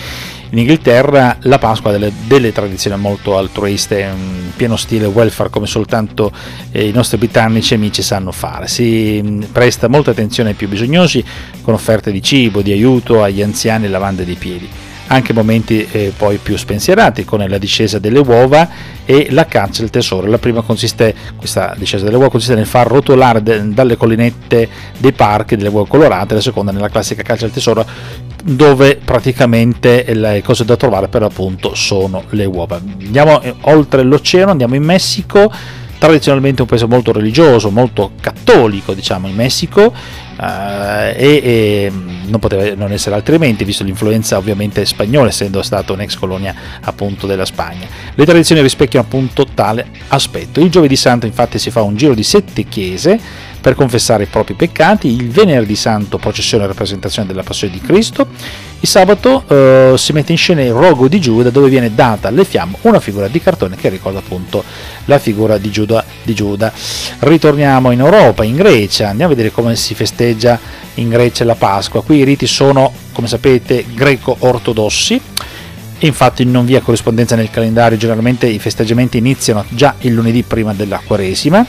in 0.49 0.59
Inghilterra 0.59 1.37
la 1.43 1.59
Pasqua 1.59 1.91
ha 1.91 1.93
delle, 1.93 2.11
delle, 2.27 2.53
tradizioni 2.53 2.99
molto 2.99 3.37
altruiste, 3.37 4.01
in 4.01 4.53
pieno 4.57 4.77
stile 4.77 5.05
welfare 5.05 5.51
come 5.51 5.67
soltanto 5.67 6.33
eh, 6.71 6.89
i 6.89 6.93
nostri 6.93 7.19
britannici 7.19 7.75
amici 7.75 8.01
sanno 8.01 8.33
fare. 8.33 8.67
Si 8.67 9.21
mm, 9.23 9.43
presta 9.53 9.89
molta 9.89 10.13
attenzione 10.13 10.51
ai 10.51 10.55
più 10.55 10.67
bisognosi 10.67 11.23
con 11.61 11.75
offerte 11.75 12.11
di 12.11 12.23
cibo, 12.23 12.63
di 12.63 12.73
aiuto 12.73 13.23
agli 13.23 13.43
anziani 13.43 13.85
e 13.85 13.89
lavande 13.89 14.25
dei 14.25 14.37
piedi 14.37 14.71
anche 15.09 15.33
momenti 15.33 15.87
eh, 15.91 16.13
poi 16.17 16.39
più 16.39 16.57
spensierati 16.57 17.25
con 17.25 17.45
la 17.47 17.59
discesa 17.59 17.99
delle 17.99 18.21
uova 18.21 18.69
e 19.05 19.29
la 19.31 19.47
caccia 19.47 19.81
del 19.81 19.91
tesoro. 19.91 20.27
La 20.27 20.39
prima 20.39 20.63
consiste, 20.63 21.15
questa 21.37 21.75
discesa 21.77 22.05
delle 22.05 22.17
uova 22.17 22.31
consiste 22.31 22.55
nel 22.55 22.67
far 22.67 22.87
rotolare 22.87 23.43
de, 23.43 23.73
dalle 23.73 23.97
collinette 23.97 24.69
dei 24.99 25.13
parchi 25.13 25.57
delle 25.57 25.69
uova 25.69 25.87
colorate, 25.87 26.35
la 26.35 26.41
seconda 26.41 26.73
nella 26.73 26.89
classica 26.89 27.23
caccia 27.23 27.45
del 27.45 27.53
tesoro 27.53 27.87
dove 28.43 29.01
praticamente 29.03 30.05
le 30.15 30.43
cose 30.43 30.65
da 30.65 30.77
trovare 30.77 31.09
per 31.09 31.23
l'appunto 31.23 31.75
sono 31.75 32.25
le 32.31 32.45
uova. 32.45 32.77
Andiamo 32.77 33.41
eh, 33.41 33.55
oltre 33.63 34.03
l'oceano, 34.03 34.51
andiamo 34.51 34.75
in 34.75 34.83
Messico 34.83 35.51
tradizionalmente 36.05 36.61
un 36.61 36.69
paese 36.69 36.87
molto 36.87 37.13
religioso, 37.13 37.71
molto 37.71 38.13
cattolico, 38.21 38.93
diciamo, 38.93 39.27
in 39.27 39.35
Messico, 39.35 39.91
eh, 40.39 41.15
e, 41.17 41.41
e, 41.43 41.93
non 42.27 42.39
poteva 42.41 42.75
non 42.75 42.93
essere 42.93 43.15
altrimenti, 43.15 43.65
visto 43.65 43.85
l'influenza 43.85 44.37
ovviamente 44.37 44.85
spagnola, 44.85 45.29
essendo 45.29 45.63
stata 45.63 45.95
un'ex 45.95 46.17
colonia 46.17 46.55
appunto 46.83 47.27
della 47.27 47.47
Spagna. 47.47 47.87
Le 48.15 48.25
tradizioni 48.27 48.61
rispecchiano 48.61 49.07
appunto 49.07 49.47
tale 49.55 49.87
aspetto. 50.09 50.61
Il 50.61 50.71
giovedì 50.71 50.97
santo 50.97 51.25
infatti 51.25 51.59
si 51.59 51.71
fa 51.71 51.81
un 51.81 51.97
giro 51.97 52.13
di 52.13 52.23
sette 52.23 52.65
chiese 52.65 53.19
per 53.59 53.75
confessare 53.75 54.25
i 54.25 54.27
propri 54.27 54.53
peccati, 54.53 55.09
il 55.09 55.31
venerdì 55.31 55.75
santo 55.75 56.19
processione 56.19 56.65
e 56.65 56.67
rappresentazione 56.67 57.27
della 57.27 57.43
passione 57.43 57.73
di 57.73 57.81
Cristo, 57.81 58.29
il 58.85 58.91
sabato 58.91 59.45
eh, 59.49 59.95
si 59.97 60.13
mette 60.13 60.33
in 60.33 60.37
scena 60.37 60.61
il 60.61 60.73
rogo 60.73 61.09
di 61.09 61.19
Giuda 61.19 61.49
dove 61.49 61.71
viene 61.71 61.95
data 61.95 62.29
alle 62.29 62.45
fiamme 62.45 62.77
una 62.83 63.01
figura 63.01 63.29
di 63.29 63.41
cartone 63.41 63.77
che 63.77 63.89
ricorda 63.89 64.19
appunto 64.19 64.63
la 65.07 65.19
figura 65.19 65.57
di 65.57 65.71
Giuda. 65.71 66.05
Di 66.23 66.35
Giuda. 66.35 66.71
Ritorniamo 67.21 67.93
in 67.93 68.01
Europa, 68.01 68.45
in 68.45 68.57
Grecia, 68.57 69.09
andiamo 69.09 69.33
a 69.33 69.35
vedere 69.35 69.55
come 69.55 69.75
si 69.75 69.95
festeggia 69.95 70.59
in 70.95 71.09
Grecia 71.09 71.45
la 71.45 71.55
Pasqua. 71.55 72.03
Qui 72.03 72.19
i 72.19 72.25
riti 72.25 72.47
sono, 72.47 72.93
come 73.13 73.27
sapete, 73.27 73.87
greco-ortodossi. 73.95 75.19
Infatti 76.01 76.45
non 76.45 76.67
vi 76.67 76.75
è 76.75 76.83
corrispondenza 76.83 77.37
nel 77.37 77.51
calendario, 77.51 77.97
generalmente 77.97 78.47
i 78.47 78.59
festeggiamenti 78.59 79.17
iniziano 79.17 79.65
già 79.71 79.95
il 80.01 80.13
lunedì 80.13 80.43
prima 80.43 80.75
della 80.75 81.01
Quaresima 81.03 81.67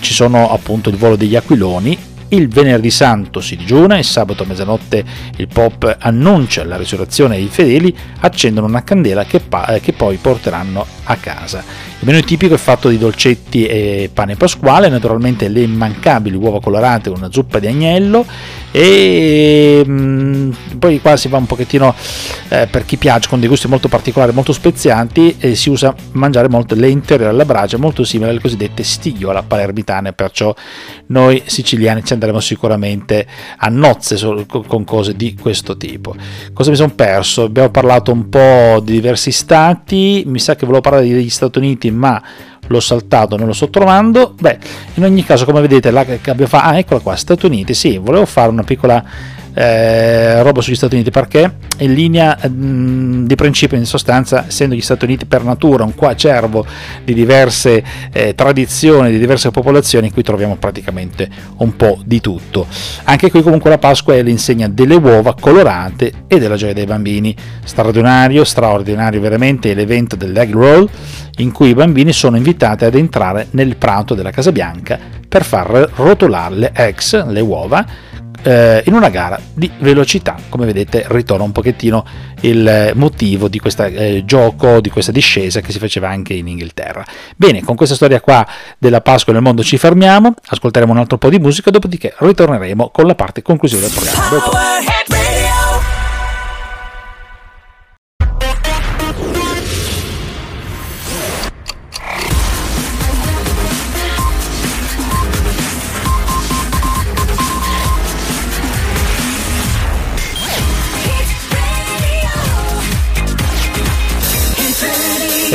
ci 0.00 0.14
sono 0.14 0.50
appunto 0.50 0.90
il 0.90 0.96
volo 0.96 1.16
degli 1.16 1.34
aquiloni, 1.34 1.98
il 2.30 2.48
venerdì 2.48 2.90
santo 2.90 3.40
si 3.40 3.56
digiuna, 3.56 3.96
il 3.98 4.04
sabato 4.04 4.42
a 4.42 4.46
mezzanotte 4.46 5.04
il 5.36 5.48
pop 5.48 5.96
annuncia 5.98 6.64
la 6.64 6.76
risurrezione 6.76 7.36
e 7.36 7.42
i 7.42 7.48
fedeli 7.48 7.96
accendono 8.20 8.66
una 8.66 8.84
candela 8.84 9.24
che, 9.24 9.40
pa- 9.40 9.78
che 9.80 9.92
poi 9.92 10.16
porteranno 10.16 10.86
a 11.04 11.16
casa. 11.16 11.62
Il 12.00 12.06
menù 12.06 12.20
tipico 12.20 12.54
è 12.54 12.58
fatto 12.58 12.88
di 12.88 12.96
dolcetti 12.96 13.66
e 13.66 14.08
pane 14.12 14.36
pasquale, 14.36 14.88
naturalmente 14.88 15.48
le 15.48 15.62
immancabili 15.62 16.36
uova 16.36 16.60
colorate 16.60 17.10
con 17.10 17.18
una 17.18 17.32
zuppa 17.32 17.58
di 17.58 17.66
agnello 17.66 18.24
e 18.70 19.82
mh, 19.84 19.92
mm, 19.92 20.50
poi 20.78 21.00
qua 21.00 21.16
si 21.16 21.28
va 21.28 21.38
un 21.38 21.46
pochettino 21.46 21.94
eh, 22.50 22.68
per 22.70 22.84
chi 22.84 22.98
piace 22.98 23.28
con 23.28 23.40
dei 23.40 23.48
gusti 23.48 23.66
molto 23.66 23.88
particolari 23.88 24.32
molto 24.32 24.52
spezianti 24.52 25.36
e 25.38 25.54
si 25.54 25.70
usa 25.70 25.94
mangiare 26.12 26.48
molto 26.48 26.74
lentere 26.74 27.24
alla 27.24 27.46
brace 27.46 27.78
molto 27.78 28.04
simile 28.04 28.30
alle 28.30 28.40
cosiddette 28.40 28.84
stigliola 28.84 29.42
palermitane 29.42 30.12
perciò 30.12 30.54
noi 31.06 31.42
siciliani 31.46 32.04
ci 32.04 32.12
andremo 32.12 32.40
sicuramente 32.40 33.26
a 33.56 33.68
nozze 33.68 34.16
con 34.46 34.84
cose 34.84 35.16
di 35.16 35.34
questo 35.34 35.76
tipo. 35.76 36.14
Cosa 36.52 36.70
mi 36.70 36.76
sono 36.76 36.92
perso? 36.94 37.44
Abbiamo 37.44 37.70
parlato 37.70 38.12
un 38.12 38.28
po' 38.28 38.80
di 38.84 38.92
diversi 38.92 39.32
stati 39.32 40.22
mi 40.26 40.38
sa 40.38 40.54
che 40.54 40.66
volevo 40.66 40.82
parlare 40.82 41.08
degli 41.08 41.30
Stati 41.30 41.58
Uniti 41.58 41.87
ma 41.90 42.22
l'ho 42.66 42.80
saltato, 42.80 43.36
non 43.36 43.46
lo 43.46 43.52
sto 43.52 43.70
trovando. 43.70 44.34
Beh, 44.38 44.58
in 44.94 45.04
ogni 45.04 45.24
caso, 45.24 45.44
come 45.44 45.60
vedete, 45.60 45.90
la 45.90 46.04
che 46.04 46.18
abbiamo 46.30 46.46
fatto, 46.46 46.68
ah, 46.68 46.78
eccola 46.78 47.00
qua, 47.00 47.16
Stati 47.16 47.46
Uniti. 47.46 47.74
Sì, 47.74 47.98
volevo 47.98 48.26
fare 48.26 48.50
una 48.50 48.62
piccola 48.62 49.02
eh, 49.60 50.40
roba 50.44 50.60
sugli 50.60 50.76
Stati 50.76 50.94
Uniti 50.94 51.10
perché? 51.10 51.52
In 51.78 51.92
linea 51.92 52.38
mh, 52.40 52.48
mm, 52.48 53.26
di 53.26 53.34
principio 53.34 53.76
in 53.76 53.86
sostanza 53.86 54.46
essendo 54.46 54.76
gli 54.76 54.80
Stati 54.80 55.04
Uniti 55.04 55.26
per 55.26 55.42
natura 55.42 55.82
un 55.82 55.96
qua 55.96 56.14
cervo 56.14 56.64
di 57.02 57.12
diverse 57.12 57.82
eh, 58.12 58.36
tradizioni 58.36 59.10
di 59.10 59.18
diverse 59.18 59.50
popolazioni 59.50 60.12
qui 60.12 60.22
troviamo 60.22 60.54
praticamente 60.54 61.28
un 61.56 61.74
po' 61.74 61.98
di 62.04 62.20
tutto. 62.20 62.68
Anche 63.04 63.32
qui 63.32 63.42
comunque 63.42 63.70
la 63.70 63.78
Pasqua 63.78 64.14
è 64.14 64.22
l'insegna 64.22 64.68
delle 64.68 64.94
uova 64.94 65.34
colorate 65.34 66.12
e 66.28 66.38
della 66.38 66.54
gioia 66.54 66.72
dei 66.72 66.86
bambini. 66.86 67.34
Straordinario 67.64 68.44
straordinario 68.44 69.20
veramente 69.20 69.74
l'evento 69.74 70.14
dell'egg 70.14 70.52
roll 70.52 70.88
in 71.38 71.50
cui 71.50 71.70
i 71.70 71.74
bambini 71.74 72.12
sono 72.12 72.36
invitati 72.36 72.84
ad 72.84 72.94
entrare 72.94 73.48
nel 73.50 73.74
prato 73.74 74.14
della 74.14 74.30
Casa 74.30 74.52
Bianca 74.52 74.98
per 75.28 75.42
far 75.42 75.90
rotolare 75.96 76.54
le 76.54 76.70
eggs, 76.72 77.26
le 77.26 77.40
uova, 77.40 77.84
eh, 78.42 78.82
in 78.86 78.94
una 78.94 79.08
gara 79.08 79.38
di 79.52 79.70
velocità. 79.78 80.36
Come 80.48 80.66
vedete 80.66 81.04
ritorna 81.08 81.44
un 81.44 81.52
pochettino 81.52 82.04
il 82.42 82.92
motivo 82.94 83.48
di 83.48 83.58
questo 83.58 83.84
eh, 83.84 84.22
gioco, 84.24 84.80
di 84.80 84.90
questa 84.90 85.12
discesa 85.12 85.60
che 85.60 85.72
si 85.72 85.78
faceva 85.78 86.08
anche 86.08 86.34
in 86.34 86.48
Inghilterra. 86.48 87.04
Bene, 87.36 87.62
con 87.62 87.76
questa 87.76 87.94
storia 87.94 88.20
qua 88.20 88.46
della 88.78 89.00
Pasqua 89.00 89.32
nel 89.32 89.42
mondo 89.42 89.62
ci 89.62 89.78
fermiamo, 89.78 90.34
ascolteremo 90.46 90.92
un 90.92 90.98
altro 90.98 91.18
po' 91.18 91.30
di 91.30 91.38
musica, 91.38 91.70
dopodiché 91.70 92.14
ritorneremo 92.16 92.90
con 92.90 93.06
la 93.06 93.14
parte 93.14 93.42
conclusiva 93.42 93.80
del 93.80 93.90
programma. 93.90 94.97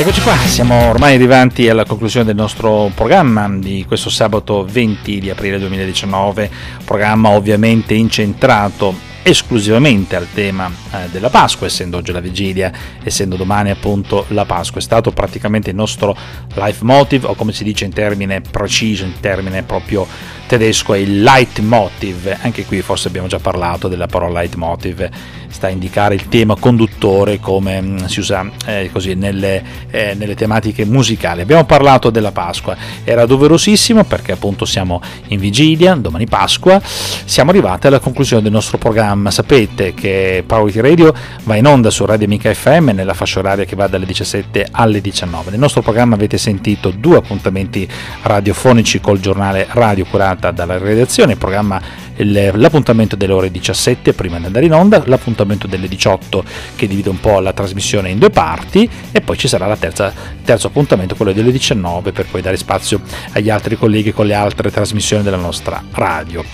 Eccoci 0.04 0.20
qua, 0.20 0.36
siamo 0.36 0.90
ormai 0.90 1.14
arrivati 1.14 1.66
alla 1.66 1.86
conclusione 1.86 2.26
del 2.26 2.34
nostro 2.34 2.92
programma 2.94 3.48
di 3.48 3.86
questo 3.88 4.10
sabato 4.10 4.62
20 4.62 5.18
di 5.18 5.30
aprile 5.30 5.58
2019, 5.58 6.50
programma 6.84 7.30
ovviamente 7.30 7.94
incentrato 7.94 9.12
esclusivamente 9.22 10.14
al 10.14 10.26
tema 10.34 10.70
eh, 10.92 11.08
della 11.10 11.30
Pasqua, 11.30 11.66
essendo 11.66 11.96
oggi 11.96 12.12
la 12.12 12.20
vigilia, 12.20 12.70
essendo 13.02 13.36
domani 13.36 13.70
appunto 13.70 14.26
la 14.28 14.44
Pasqua. 14.44 14.78
È 14.78 14.82
stato 14.82 15.10
praticamente 15.10 15.70
il 15.70 15.76
nostro 15.76 16.14
life 16.52 16.84
motive, 16.84 17.26
o 17.28 17.34
come 17.34 17.52
si 17.52 17.64
dice 17.64 17.86
in 17.86 17.92
termine 17.94 18.42
preciso, 18.42 19.04
in 19.04 19.18
termine 19.20 19.62
proprio 19.62 20.06
tedesco, 20.46 20.92
è 20.92 20.98
il 20.98 21.22
leitmotiv. 21.22 22.40
Anche 22.42 22.66
qui 22.66 22.82
forse 22.82 23.08
abbiamo 23.08 23.26
già 23.26 23.38
parlato 23.38 23.88
della 23.88 24.06
parola 24.06 24.40
leitmotiv, 24.40 25.08
sta 25.54 25.68
a 25.68 25.70
indicare 25.70 26.16
il 26.16 26.26
tema 26.28 26.56
conduttore 26.56 27.38
come 27.38 27.80
mm, 27.80 27.96
si 28.06 28.18
usa 28.18 28.44
eh, 28.66 28.90
così 28.92 29.14
nelle, 29.14 29.62
eh, 29.88 30.14
nelle 30.14 30.34
tematiche 30.34 30.84
musicali. 30.84 31.42
Abbiamo 31.42 31.64
parlato 31.64 32.10
della 32.10 32.32
Pasqua, 32.32 32.76
era 33.04 33.24
doverosissimo 33.24 34.02
perché 34.02 34.32
appunto 34.32 34.64
siamo 34.64 35.00
in 35.28 35.38
vigilia, 35.38 35.94
domani 35.94 36.26
Pasqua, 36.26 36.80
siamo 36.82 37.50
arrivati 37.50 37.86
alla 37.86 38.00
conclusione 38.00 38.42
del 38.42 38.50
nostro 38.50 38.78
programma. 38.78 39.30
Sapete 39.30 39.94
che 39.94 40.42
Power 40.44 40.74
Radio 40.74 41.14
va 41.44 41.54
in 41.54 41.66
onda 41.66 41.88
su 41.90 42.04
Radio 42.04 42.26
Amica 42.26 42.52
FM 42.52 42.90
nella 42.90 43.14
fascia 43.14 43.38
oraria 43.38 43.64
che 43.64 43.76
va 43.76 43.86
dalle 43.86 44.06
17 44.06 44.66
alle 44.72 45.00
19. 45.00 45.50
Nel 45.50 45.60
nostro 45.60 45.82
programma 45.82 46.16
avete 46.16 46.36
sentito 46.36 46.90
due 46.90 47.18
appuntamenti 47.18 47.88
radiofonici 48.22 49.00
col 49.00 49.20
giornale 49.20 49.68
radio 49.70 50.04
curata 50.04 50.50
dalla 50.50 50.78
redazione, 50.78 51.32
il 51.32 51.38
programma 51.38 51.80
l'appuntamento 52.16 53.16
delle 53.16 53.32
ore 53.32 53.50
17 53.50 54.12
prima 54.12 54.38
di 54.38 54.46
andare 54.46 54.66
in 54.66 54.72
onda, 54.72 55.02
l'appuntamento 55.06 55.66
delle 55.66 55.88
18 55.88 56.44
che 56.76 56.86
divide 56.86 57.08
un 57.08 57.20
po' 57.20 57.40
la 57.40 57.52
trasmissione 57.52 58.10
in 58.10 58.18
due 58.18 58.30
parti 58.30 58.88
e 59.10 59.20
poi 59.20 59.36
ci 59.36 59.48
sarà 59.48 59.70
il 59.70 59.78
terzo 59.78 60.66
appuntamento, 60.66 61.14
quello 61.16 61.32
delle 61.32 61.50
19 61.50 62.12
per 62.12 62.26
poi 62.26 62.42
dare 62.42 62.56
spazio 62.56 63.00
agli 63.32 63.50
altri 63.50 63.76
colleghi 63.76 64.12
con 64.12 64.26
le 64.26 64.34
altre 64.34 64.70
trasmissioni 64.70 65.22
della 65.22 65.36
nostra 65.36 65.82
radio. 65.92 66.44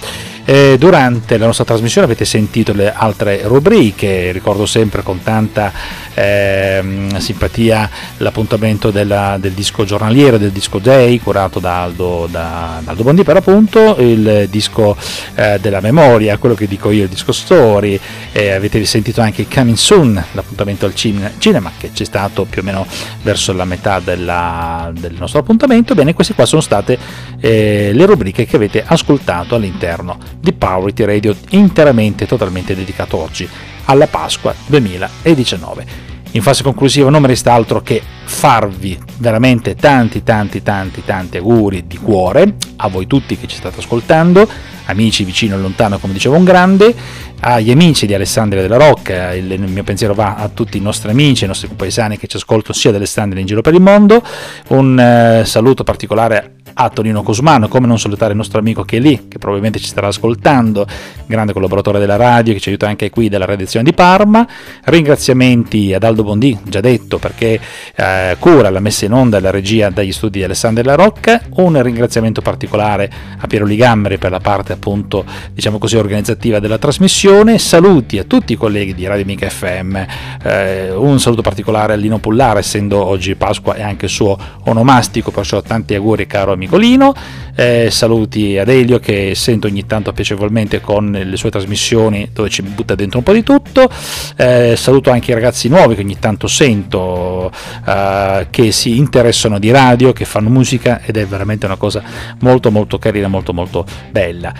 Eh, 0.50 0.78
durante 0.80 1.38
la 1.38 1.46
nostra 1.46 1.62
trasmissione 1.64 2.08
avete 2.08 2.24
sentito 2.24 2.72
le 2.72 2.92
altre 2.92 3.42
rubriche, 3.44 4.32
ricordo 4.32 4.66
sempre 4.66 5.04
con 5.04 5.22
tanta 5.22 5.72
eh, 6.12 6.82
simpatia 7.18 7.88
l'appuntamento 8.16 8.90
della, 8.90 9.36
del 9.38 9.52
disco 9.52 9.84
giornaliero, 9.84 10.38
del 10.38 10.50
disco 10.50 10.80
Day, 10.80 11.20
curato 11.20 11.60
da 11.60 11.82
Aldo, 11.82 12.26
da, 12.28 12.80
da 12.82 12.90
Aldo 12.90 13.04
Bondi 13.04 13.22
per 13.22 13.36
appunto, 13.36 13.94
il 14.00 14.48
disco 14.50 14.96
eh, 15.36 15.60
della 15.60 15.78
memoria, 15.78 16.36
quello 16.38 16.56
che 16.56 16.66
dico 16.66 16.90
io, 16.90 17.04
il 17.04 17.08
disco 17.08 17.30
Story, 17.30 18.00
avete 18.32 18.84
sentito 18.86 19.20
anche 19.20 19.46
Coming 19.46 19.76
Soon, 19.76 20.20
l'appuntamento 20.32 20.84
al 20.84 20.96
cinema 20.96 21.70
che 21.78 21.92
c'è 21.92 22.04
stato 22.04 22.44
più 22.44 22.62
o 22.62 22.64
meno 22.64 22.84
verso 23.22 23.52
la 23.52 23.64
metà 23.64 24.00
della, 24.00 24.90
del 24.98 25.14
nostro 25.16 25.38
appuntamento, 25.38 25.94
bene 25.94 26.12
queste 26.12 26.34
qua 26.34 26.44
sono 26.44 26.60
state 26.60 26.98
eh, 27.38 27.92
le 27.94 28.04
rubriche 28.04 28.46
che 28.46 28.56
avete 28.56 28.82
ascoltato 28.84 29.54
all'interno 29.54 30.38
di 30.40 30.52
Powerity 30.52 31.04
Radio 31.04 31.36
interamente, 31.50 32.26
totalmente 32.26 32.74
dedicato 32.74 33.16
oggi 33.18 33.48
alla 33.84 34.06
Pasqua 34.06 34.54
2019. 34.66 36.08
In 36.34 36.42
fase 36.42 36.62
conclusiva 36.62 37.10
non 37.10 37.22
mi 37.22 37.26
resta 37.26 37.52
altro 37.52 37.82
che 37.82 38.00
farvi 38.24 38.96
veramente 39.18 39.74
tanti 39.74 40.22
tanti 40.22 40.62
tanti 40.62 41.02
tanti 41.04 41.38
auguri 41.38 41.88
di 41.88 41.96
cuore 41.96 42.54
a 42.76 42.88
voi 42.88 43.08
tutti 43.08 43.36
che 43.36 43.48
ci 43.48 43.56
state 43.56 43.80
ascoltando, 43.80 44.48
amici 44.84 45.24
vicino 45.24 45.56
e 45.56 45.58
lontano 45.58 45.98
come 45.98 46.12
diceva 46.12 46.36
un 46.36 46.44
grande, 46.44 46.94
agli 47.40 47.72
amici 47.72 48.06
di 48.06 48.14
Alessandria 48.14 48.62
della 48.62 48.76
Rocca, 48.76 49.34
il 49.34 49.60
mio 49.60 49.82
pensiero 49.82 50.14
va 50.14 50.36
a 50.36 50.48
tutti 50.48 50.76
i 50.76 50.80
nostri 50.80 51.10
amici, 51.10 51.44
i 51.44 51.46
nostri 51.48 51.66
compaesani 51.66 52.16
che 52.16 52.28
ci 52.28 52.36
ascoltano 52.36 52.74
sia 52.74 52.90
ad 52.90 52.96
Alessandria 52.96 53.40
in 53.40 53.46
giro 53.46 53.60
per 53.60 53.74
il 53.74 53.82
mondo, 53.82 54.22
un 54.68 54.98
eh, 54.98 55.44
saluto 55.44 55.82
particolare 55.82 56.59
a 56.72 56.88
Tonino 56.88 57.22
Cosmano, 57.22 57.68
come 57.68 57.86
non 57.86 57.98
salutare 57.98 58.30
il 58.30 58.36
nostro 58.36 58.58
amico 58.58 58.84
che 58.84 58.96
è 58.96 59.00
lì, 59.00 59.28
che 59.28 59.38
probabilmente 59.38 59.78
ci 59.78 59.86
starà 59.86 60.08
ascoltando, 60.08 60.86
grande 61.26 61.52
collaboratore 61.52 61.98
della 61.98 62.16
radio 62.16 62.52
che 62.54 62.60
ci 62.60 62.68
aiuta 62.68 62.88
anche 62.88 63.10
qui 63.10 63.28
della 63.28 63.44
redazione 63.44 63.84
di 63.84 63.92
Parma. 63.92 64.46
Ringraziamenti 64.84 65.92
ad 65.92 66.02
Aldo 66.02 66.24
Bondi, 66.24 66.58
già 66.64 66.80
detto, 66.80 67.18
perché 67.18 67.60
eh, 67.94 68.36
cura 68.38 68.70
la 68.70 68.80
messa 68.80 69.04
in 69.04 69.12
onda 69.12 69.38
e 69.38 69.40
la 69.40 69.50
regia 69.50 69.90
dagli 69.90 70.12
studi 70.12 70.38
di 70.38 70.44
Alessandro 70.44 70.82
della 70.82 70.94
Rocca. 70.94 71.42
Un 71.56 71.82
ringraziamento 71.82 72.40
particolare 72.40 73.10
a 73.38 73.46
Piero 73.46 73.66
Ligambri 73.66 74.18
per 74.18 74.30
la 74.30 74.40
parte 74.40 74.72
appunto, 74.72 75.24
diciamo 75.52 75.78
così, 75.78 75.96
organizzativa 75.96 76.58
della 76.58 76.78
trasmissione. 76.78 77.58
Saluti 77.58 78.18
a 78.18 78.24
tutti 78.24 78.54
i 78.54 78.56
colleghi 78.56 78.94
di 78.94 79.06
Radio 79.06 79.24
Mica 79.24 79.48
FM. 79.48 79.96
Eh, 80.42 80.90
un 80.92 81.20
saluto 81.20 81.42
particolare 81.42 81.92
a 81.92 81.96
Lino 81.96 82.18
Pullare, 82.18 82.60
essendo 82.60 83.04
oggi 83.04 83.34
Pasqua 83.34 83.74
e 83.74 83.82
anche 83.82 84.08
suo 84.08 84.38
onomastico, 84.64 85.30
perciò 85.30 85.60
tanti 85.60 85.94
auguri 85.94 86.26
caro 86.26 86.52
amico 86.52 86.59
Nicolino. 86.60 87.12
Eh, 87.56 87.88
saluti 87.90 88.56
ad 88.56 88.68
Elio 88.68 88.98
che 89.00 89.34
sento 89.34 89.66
ogni 89.66 89.84
tanto 89.86 90.12
piacevolmente 90.12 90.80
con 90.80 91.10
le 91.10 91.36
sue 91.36 91.50
trasmissioni 91.50 92.30
dove 92.32 92.48
ci 92.48 92.62
butta 92.62 92.94
dentro 92.94 93.18
un 93.18 93.24
po' 93.24 93.32
di 93.32 93.42
tutto. 93.42 93.90
Eh, 94.36 94.74
saluto 94.76 95.10
anche 95.10 95.32
i 95.32 95.34
ragazzi 95.34 95.68
nuovi 95.68 95.94
che 95.94 96.02
ogni 96.02 96.18
tanto 96.18 96.46
sento 96.46 97.50
eh, 97.86 98.46
che 98.50 98.72
si 98.72 98.96
interessano 98.96 99.58
di 99.58 99.70
radio, 99.70 100.12
che 100.12 100.24
fanno 100.24 100.48
musica 100.48 101.00
ed 101.02 101.16
è 101.16 101.26
veramente 101.26 101.66
una 101.66 101.76
cosa 101.76 102.02
molto 102.40 102.70
molto 102.70 102.98
carina, 102.98 103.28
molto 103.28 103.52
molto 103.52 103.84
bella. 104.10 104.54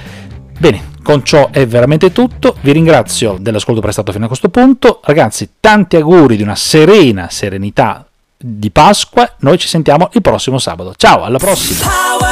Bene, 0.61 0.89
con 1.03 1.25
ciò 1.25 1.49
è 1.51 1.67
veramente 1.67 2.13
tutto. 2.13 2.55
Vi 2.61 2.73
ringrazio 2.73 3.39
dell'ascolto 3.41 3.81
prestato 3.81 4.13
fino 4.13 4.25
a 4.25 4.29
questo 4.29 4.51
punto. 4.51 5.01
Ragazzi, 5.03 5.53
tanti 5.59 5.97
auguri 5.97 6.37
di 6.37 6.43
una 6.43 6.55
serena 6.55 7.31
serenità 7.31 8.10
di 8.41 8.71
Pasqua. 8.71 9.37
Noi 9.41 9.59
ci 9.59 9.69
sentiamo 9.69 10.09
il 10.13 10.23
prossimo 10.23 10.59
sabato. 10.59 10.95
Ciao, 10.97 11.23
alla 11.23 11.39
prossima! 11.39 12.30